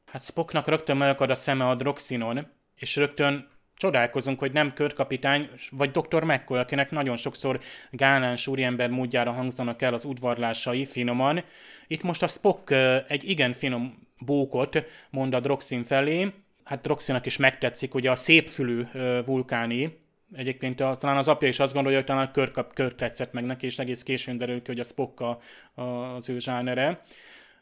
[0.06, 5.90] Hát Spocknak rögtön megakad a szeme a droxinon, és rögtön csodálkozunk, hogy nem körkapitány, vagy
[5.90, 6.24] Dr.
[6.24, 7.60] McCoy, akinek nagyon sokszor
[7.90, 11.44] gáláns úriember módjára hangzanak el az udvarlásai finoman.
[11.86, 12.70] Itt most a Spock
[13.08, 16.32] egy igen finom bókot mond a Droxin felé,
[16.64, 18.82] hát Roxinak is megtetszik, ugye a szépfülű
[19.24, 20.00] vulkáni,
[20.32, 23.44] egyébként a, talán az apja is azt gondolja, hogy talán a kör, kör tetszett meg
[23.44, 25.38] neki, és egész későn derül ki, hogy a Spock a,
[25.74, 27.02] a, az ő zsánere.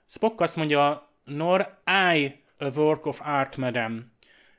[0.06, 1.78] Spock azt mondja, nor
[2.14, 4.12] I a work of art, madam.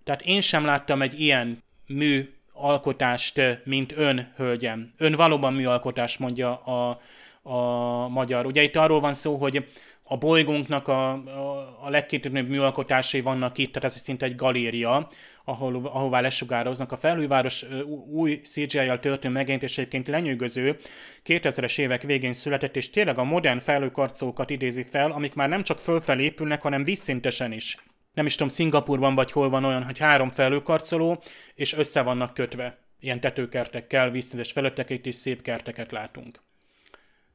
[0.03, 4.93] Tehát én sem láttam egy ilyen mű alkotást, mint ön, hölgyem.
[4.97, 6.99] Ön valóban műalkotás, mondja a,
[7.41, 8.45] a magyar.
[8.45, 9.67] Ugye itt arról van szó, hogy
[10.12, 15.07] a bolygónknak a, a, a legkitűnőbb műalkotásai vannak itt, tehát ez szinte egy galéria,
[15.45, 16.91] ahol, ahová lesugároznak.
[16.91, 17.66] A felhőváros
[18.12, 20.80] új CGI-jal történő megjelentés egyébként lenyűgöző,
[21.26, 25.80] 2000-es évek végén született, és tényleg a modern felhőkarcolókat idézi fel, amik már nem csak
[25.80, 27.78] fölfelé épülnek, hanem vízszintesen is.
[28.14, 31.22] Nem is tudom, Szingapurban vagy hol van olyan, hogy három felhőkarcoló,
[31.55, 32.78] és össze vannak kötve.
[32.99, 36.39] Ilyen tetőkertekkel, vízszintes felületeket és szép kerteket látunk.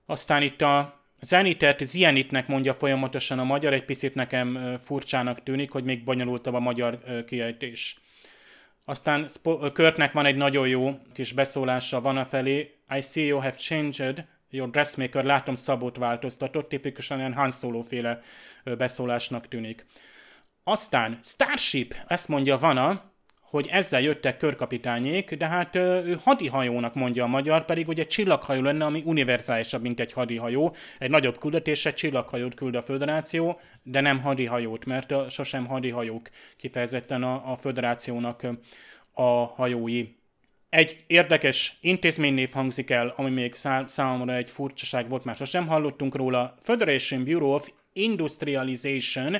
[0.06, 5.84] Aztán itt a Zenitet Zienitnek mondja folyamatosan a magyar, egy picit nekem furcsának tűnik, hogy
[5.84, 8.00] még bonyolultabb a magyar kiejtés.
[8.84, 9.28] Aztán
[9.72, 12.74] Körtnek van egy nagyon jó kis beszólása van a felé.
[12.96, 18.20] I see you have changed your dressmaker, látom szabót változtatott, tipikusan ilyen Han Solo féle
[18.64, 19.86] beszólásnak tűnik.
[20.64, 23.12] Aztán Starship, ezt mondja Vana,
[23.56, 28.84] hogy ezzel jöttek körkapitányék, de hát ő hadihajónak mondja a magyar, pedig ugye csillaghajó lenne,
[28.84, 30.74] ami univerzálisabb, mint egy hadihajó.
[30.98, 37.52] Egy nagyobb küldetésre csillaghajót küld a föderáció, de nem hadihajót, mert sosem hadihajók kifejezetten a,
[37.52, 38.46] a föderációnak
[39.12, 40.04] a hajói.
[40.68, 46.14] Egy érdekes intézménynév hangzik el, ami még szá- számomra egy furcsaság volt, már sosem hallottunk
[46.14, 46.54] róla.
[46.60, 49.36] Federation Bureau of Industrialization,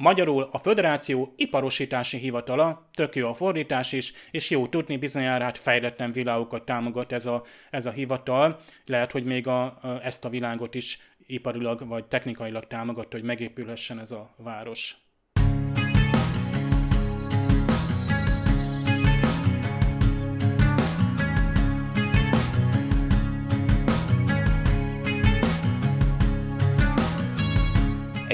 [0.00, 5.58] Magyarul a Föderáció Iparosítási Hivatala, tök jó a fordítás is, és jó tudni, bizonyára hát
[5.58, 8.60] fejletlen világokat támogat ez a, ez a hivatal.
[8.86, 14.10] Lehet, hogy még a, ezt a világot is iparilag vagy technikailag támogatta, hogy megépülhessen ez
[14.10, 14.96] a város.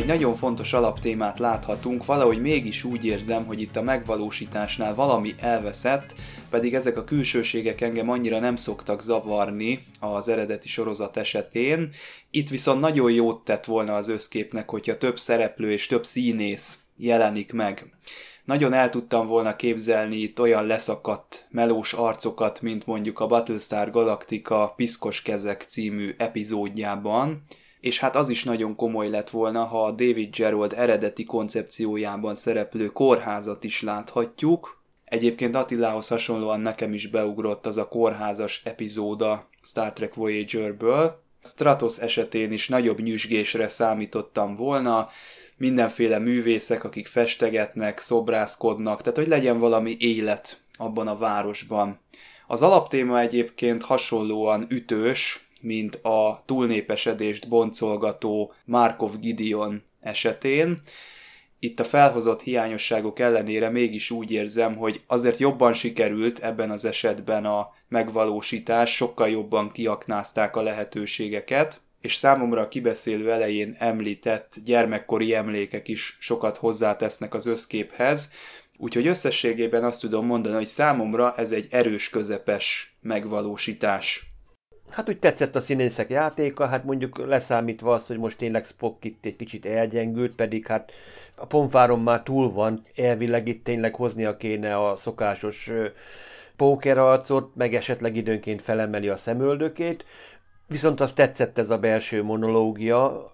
[0.07, 6.15] Egy nagyon fontos alaptémát láthatunk, valahogy mégis úgy érzem, hogy itt a megvalósításnál valami elveszett,
[6.51, 11.89] pedig ezek a külsőségek engem annyira nem szoktak zavarni az eredeti sorozat esetén.
[12.31, 17.53] Itt viszont nagyon jót tett volna az összképnek, hogyha több szereplő és több színész jelenik
[17.53, 17.95] meg.
[18.45, 24.73] nagyon el tudtam volna képzelni itt olyan leszakadt melós arcokat, mint mondjuk a Battlestar Galactica
[24.77, 27.43] Piszkos Kezek című epizódjában,
[27.87, 32.87] és hát az is nagyon komoly lett volna, ha a David Gerald eredeti koncepciójában szereplő
[32.87, 34.83] kórházat is láthatjuk.
[35.05, 41.23] Egyébként Attilához hasonlóan nekem is beugrott az a kórházas epizóda Star Trek Voyager-ből.
[41.43, 45.09] Stratos esetén is nagyobb nyüzsgésre számítottam volna,
[45.57, 52.01] mindenféle művészek, akik festegetnek, szobrászkodnak, tehát hogy legyen valami élet abban a városban.
[52.47, 60.81] Az alaptéma egyébként hasonlóan ütős, mint a túlnépesedést boncolgató Markov Gideon esetén.
[61.59, 67.45] Itt a felhozott hiányosságok ellenére mégis úgy érzem, hogy azért jobban sikerült ebben az esetben
[67.45, 75.89] a megvalósítás, sokkal jobban kiaknázták a lehetőségeket, és számomra a kibeszélő elején említett gyermekkori emlékek
[75.89, 78.33] is sokat hozzátesznek az összképhez,
[78.77, 84.36] úgyhogy összességében azt tudom mondani, hogy számomra ez egy erős közepes megvalósítás.
[84.91, 89.25] Hát úgy tetszett a színészek játéka, hát mondjuk leszámítva azt, hogy most tényleg Spock itt
[89.25, 90.93] egy kicsit elgyengült, pedig hát
[91.35, 95.71] a ponfáron már túl van, elvileg itt tényleg hoznia kéne a szokásos
[96.57, 100.05] pókerarcot, meg esetleg időnként felemeli a szemöldökét,
[100.67, 103.31] viszont azt tetszett ez a belső monológia,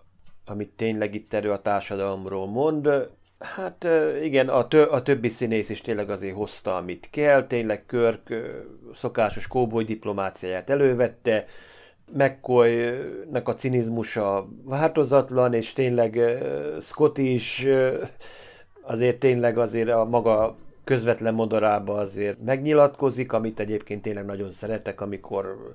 [0.47, 2.89] amit tényleg itt erő a társadalomról mond,
[3.43, 3.89] Hát
[4.23, 8.35] igen, a, tö- a többi színész is tényleg azért hozta, amit kell, tényleg Körk
[8.93, 11.45] szokásos kóboly diplomáciáját elővette,
[12.13, 16.21] McCoy-nak a cinizmusa változatlan, és tényleg
[16.81, 17.67] Scott is
[18.83, 25.75] azért tényleg azért a maga közvetlen modorába azért megnyilatkozik, amit egyébként tényleg nagyon szeretek, amikor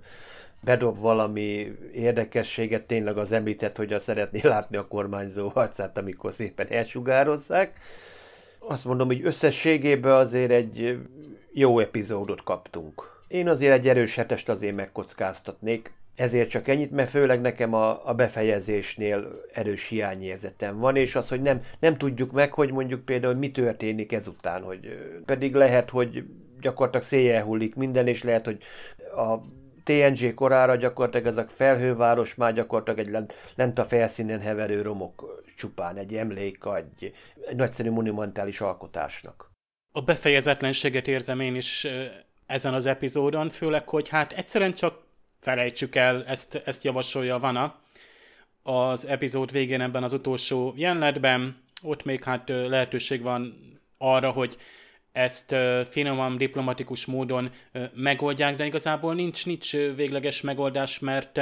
[0.67, 6.67] bedob valami érdekességet, tényleg az említett, hogy a szeretné látni a kormányzó arcát, amikor szépen
[6.69, 7.79] elsugározzák.
[8.59, 10.97] Azt mondom, hogy összességében azért egy
[11.51, 13.23] jó epizódot kaptunk.
[13.27, 18.13] Én azért egy erős hetest azért megkockáztatnék, ezért csak ennyit, mert főleg nekem a, a
[18.13, 23.51] befejezésnél erős hiányérzetem van, és az, hogy nem, nem tudjuk meg, hogy mondjuk például mi
[23.51, 24.79] történik ezután, hogy
[25.25, 26.23] pedig lehet, hogy
[26.61, 28.57] gyakorlatilag széjjel hullik minden, és lehet, hogy
[29.15, 29.37] a
[29.87, 35.43] TNG korára gyakorlatilag ez a felhőváros már gyakorlatilag egy lent, lent a felszínen heverő romok
[35.57, 37.11] csupán, egy emlék, egy,
[37.47, 39.51] egy nagyszerű monumentális alkotásnak.
[39.91, 41.87] A befejezetlenséget érzem én is
[42.45, 45.03] ezen az epizódon, főleg, hogy hát egyszerűen csak
[45.39, 47.75] felejtsük el, ezt, ezt javasolja Vana
[48.63, 53.57] az epizód végén ebben az utolsó jelenetben, ott még hát lehetőség van
[53.97, 54.57] arra, hogy
[55.17, 55.55] ezt
[55.89, 57.49] finoman, diplomatikus módon
[57.93, 61.39] megoldják, de igazából nincs, nincs végleges megoldás, mert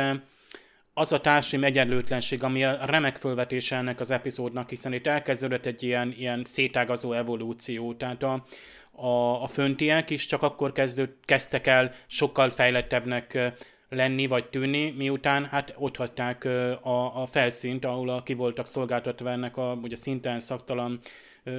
[0.94, 5.84] az a társadalmi egyenlőtlenség, ami a remek fölvetése ennek az epizódnak, hiszen itt elkezdődött egy
[5.84, 8.46] ilyen, ilyen szétágazó evolúció, tehát a,
[8.92, 13.54] a, a föntiek is csak akkor kezdőd, kezdtek el sokkal fejlettebbnek
[13.90, 16.46] lenni vagy tűnni, miután hát ott hagyták
[16.82, 21.00] a, a felszínt, ahol a, ki voltak szolgáltatva ennek a ugye szinten szaktalan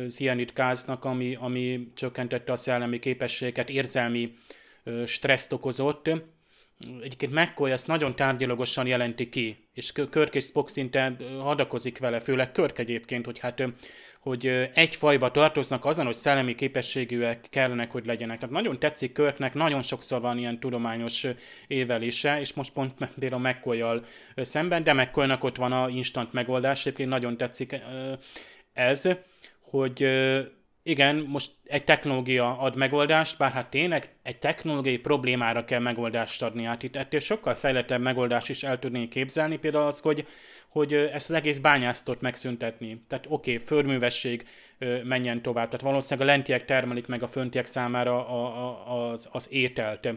[0.08, 4.34] cianid gáznak, ami, ami csökkentette a szellemi képességet, érzelmi
[5.06, 6.10] stresszt okozott.
[7.02, 12.52] Egyébként McCoy ezt nagyon tárgyalagosan jelenti ki, és Körk és Spock szinte hadakozik vele, főleg
[12.52, 13.62] Körk egyébként, hogy hát
[14.20, 18.38] hogy egy fajba tartoznak, azonos szellemi képességűek kellenek, hogy legyenek.
[18.38, 21.26] Tehát nagyon tetszik Körknek, nagyon sokszor van ilyen tudományos
[21.66, 23.82] évelése, és most pont például mccoy
[24.36, 27.80] szemben, de mccoy ott van a instant megoldás, egyébként nagyon tetszik
[28.72, 29.08] ez
[29.78, 30.08] hogy
[30.82, 36.62] igen, most egy technológia ad megoldást, bár hát tényleg egy technológiai problémára kell megoldást adni.
[36.62, 40.26] Hát itt ettől sokkal fejlettebb megoldást is el tudnék képzelni, például az, hogy,
[40.68, 43.04] hogy ezt az egész bányásztot megszüntetni.
[43.08, 44.46] Tehát oké, okay, förművesség
[45.04, 45.64] menjen tovább.
[45.64, 50.08] Tehát valószínűleg a lentiek termelik meg a föntiek számára a, a, az, az ételt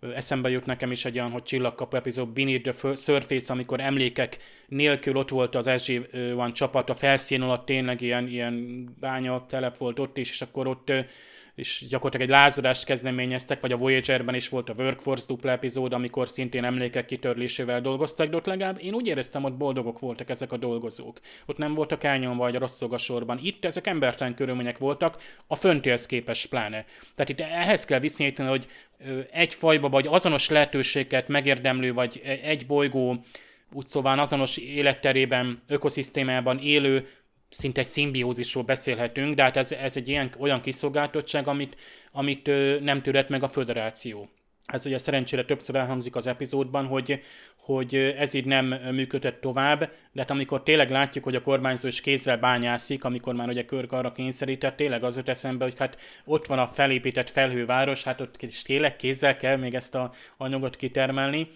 [0.00, 4.38] eszembe jut nekem is egy olyan, hogy csillagkapu epizód Beneath the Surface, amikor emlékek
[4.68, 9.98] nélkül ott volt az SG-1 csapat, a felszín alatt tényleg ilyen, ilyen bánya telep volt
[9.98, 10.92] ott is, és akkor ott
[11.58, 16.28] és gyakorlatilag egy lázadást kezdeményeztek, vagy a Voyager-ben is volt a Workforce dupla epizód, amikor
[16.28, 20.56] szintén emlékek kitörlésével dolgoztak, de ott legalább én úgy éreztem, hogy boldogok voltak ezek a
[20.56, 21.20] dolgozók.
[21.46, 22.56] Ott nem voltak elnyomva, vagy
[22.90, 23.38] a sorban.
[23.42, 26.84] Itt ezek embertelen körülmények voltak, a föntélsz képes pláne.
[27.14, 28.66] Tehát itt ehhez kell viszonyítani, hogy
[29.30, 33.24] egy fajba, vagy azonos lehetőséget megérdemlő, vagy e, egy bolygó
[33.72, 37.08] úgy szóval azonos életterében, ökoszisztémában élő
[37.48, 41.76] szinte egy szimbiózisról beszélhetünk, de hát ez, ez egy ilyen, olyan kiszolgáltottság, amit,
[42.12, 44.28] amit nem tűrhet meg a föderáció.
[44.66, 47.20] ez ugye szerencsére többször elhangzik az epizódban, hogy,
[47.56, 49.78] hogy ez így nem működött tovább,
[50.12, 53.92] de hát amikor tényleg látjuk, hogy a kormányzó is kézzel bányászik, amikor már ugye Körk
[53.92, 58.42] arra kényszerített, tényleg az jut eszembe, hogy hát ott van a felépített felhőváros, hát ott
[58.42, 61.50] is tényleg kézzel kell még ezt a anyagot kitermelni,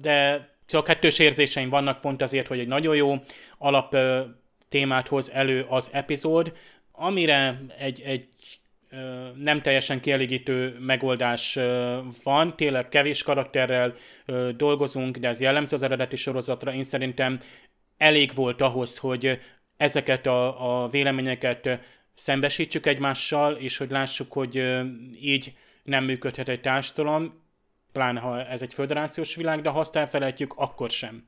[0.00, 3.14] de csak kettős érzéseim vannak pont azért, hogy egy nagyon jó
[3.58, 3.96] alap
[4.72, 6.52] témát hoz elő az epizód,
[6.92, 8.28] amire egy, egy
[9.36, 11.58] nem teljesen kielégítő megoldás
[12.22, 13.94] van, tényleg kevés karakterrel
[14.56, 16.72] dolgozunk, de ez jellemző az eredeti sorozatra.
[16.72, 17.40] Én szerintem
[17.96, 19.40] elég volt ahhoz, hogy
[19.76, 21.80] ezeket a, a véleményeket
[22.14, 24.80] szembesítsük egymással, és hogy lássuk, hogy
[25.20, 25.52] így
[25.82, 27.42] nem működhet egy társadalom,
[27.92, 31.26] pláne ha ez egy föderációs világ, de ha azt elfelejtjük, akkor sem.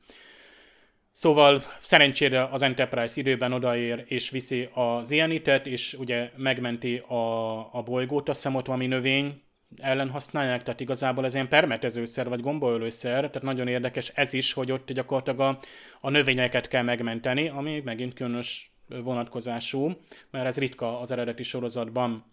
[1.16, 7.82] Szóval szerencsére az Enterprise időben odaér és viszi az ianitet, és ugye megmenti a, a
[7.82, 9.42] bolygót, a szemot, ami növény
[9.76, 14.72] ellen használják, tehát igazából ez ilyen permetezőszer, vagy gombaölőszer, tehát nagyon érdekes ez is, hogy
[14.72, 15.58] ott gyakorlatilag a,
[16.00, 19.92] a növényeket kell megmenteni, ami megint különös vonatkozású,
[20.30, 22.24] mert ez ritka az eredeti sorozatban.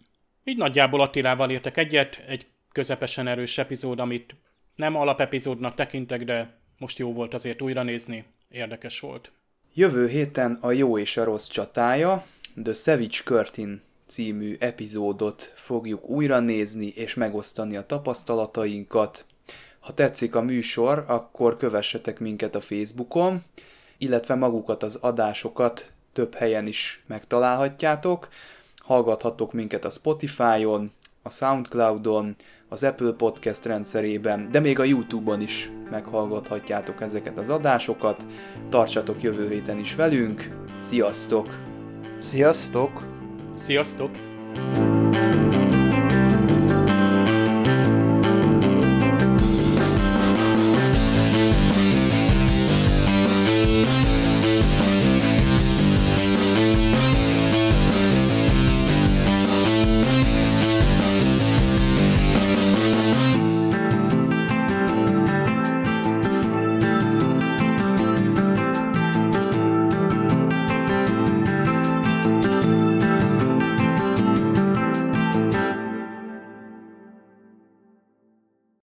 [0.44, 4.36] Így nagyjából Attilával értek egyet, egy közepesen erős epizód, amit
[4.74, 9.32] nem alapepizódnak tekintek, de most jó volt azért újra nézni érdekes volt.
[9.74, 12.24] Jövő héten a jó és a rossz csatája,
[12.62, 19.24] The Savage Curtin című epizódot fogjuk újra nézni és megosztani a tapasztalatainkat.
[19.80, 23.42] Ha tetszik a műsor, akkor kövessetek minket a Facebookon,
[23.98, 28.28] illetve magukat az adásokat több helyen is megtalálhatjátok.
[28.76, 30.92] Hallgathatok minket a Spotify-on,
[31.22, 32.36] a Soundcloud-on,
[32.72, 38.26] az Apple Podcast rendszerében, de még a YouTube-on is meghallgathatjátok ezeket az adásokat.
[38.68, 40.48] Tartsatok jövő héten is velünk.
[40.76, 41.58] Sziasztok!
[42.20, 43.04] Sziasztok!
[43.54, 44.10] Sziasztok!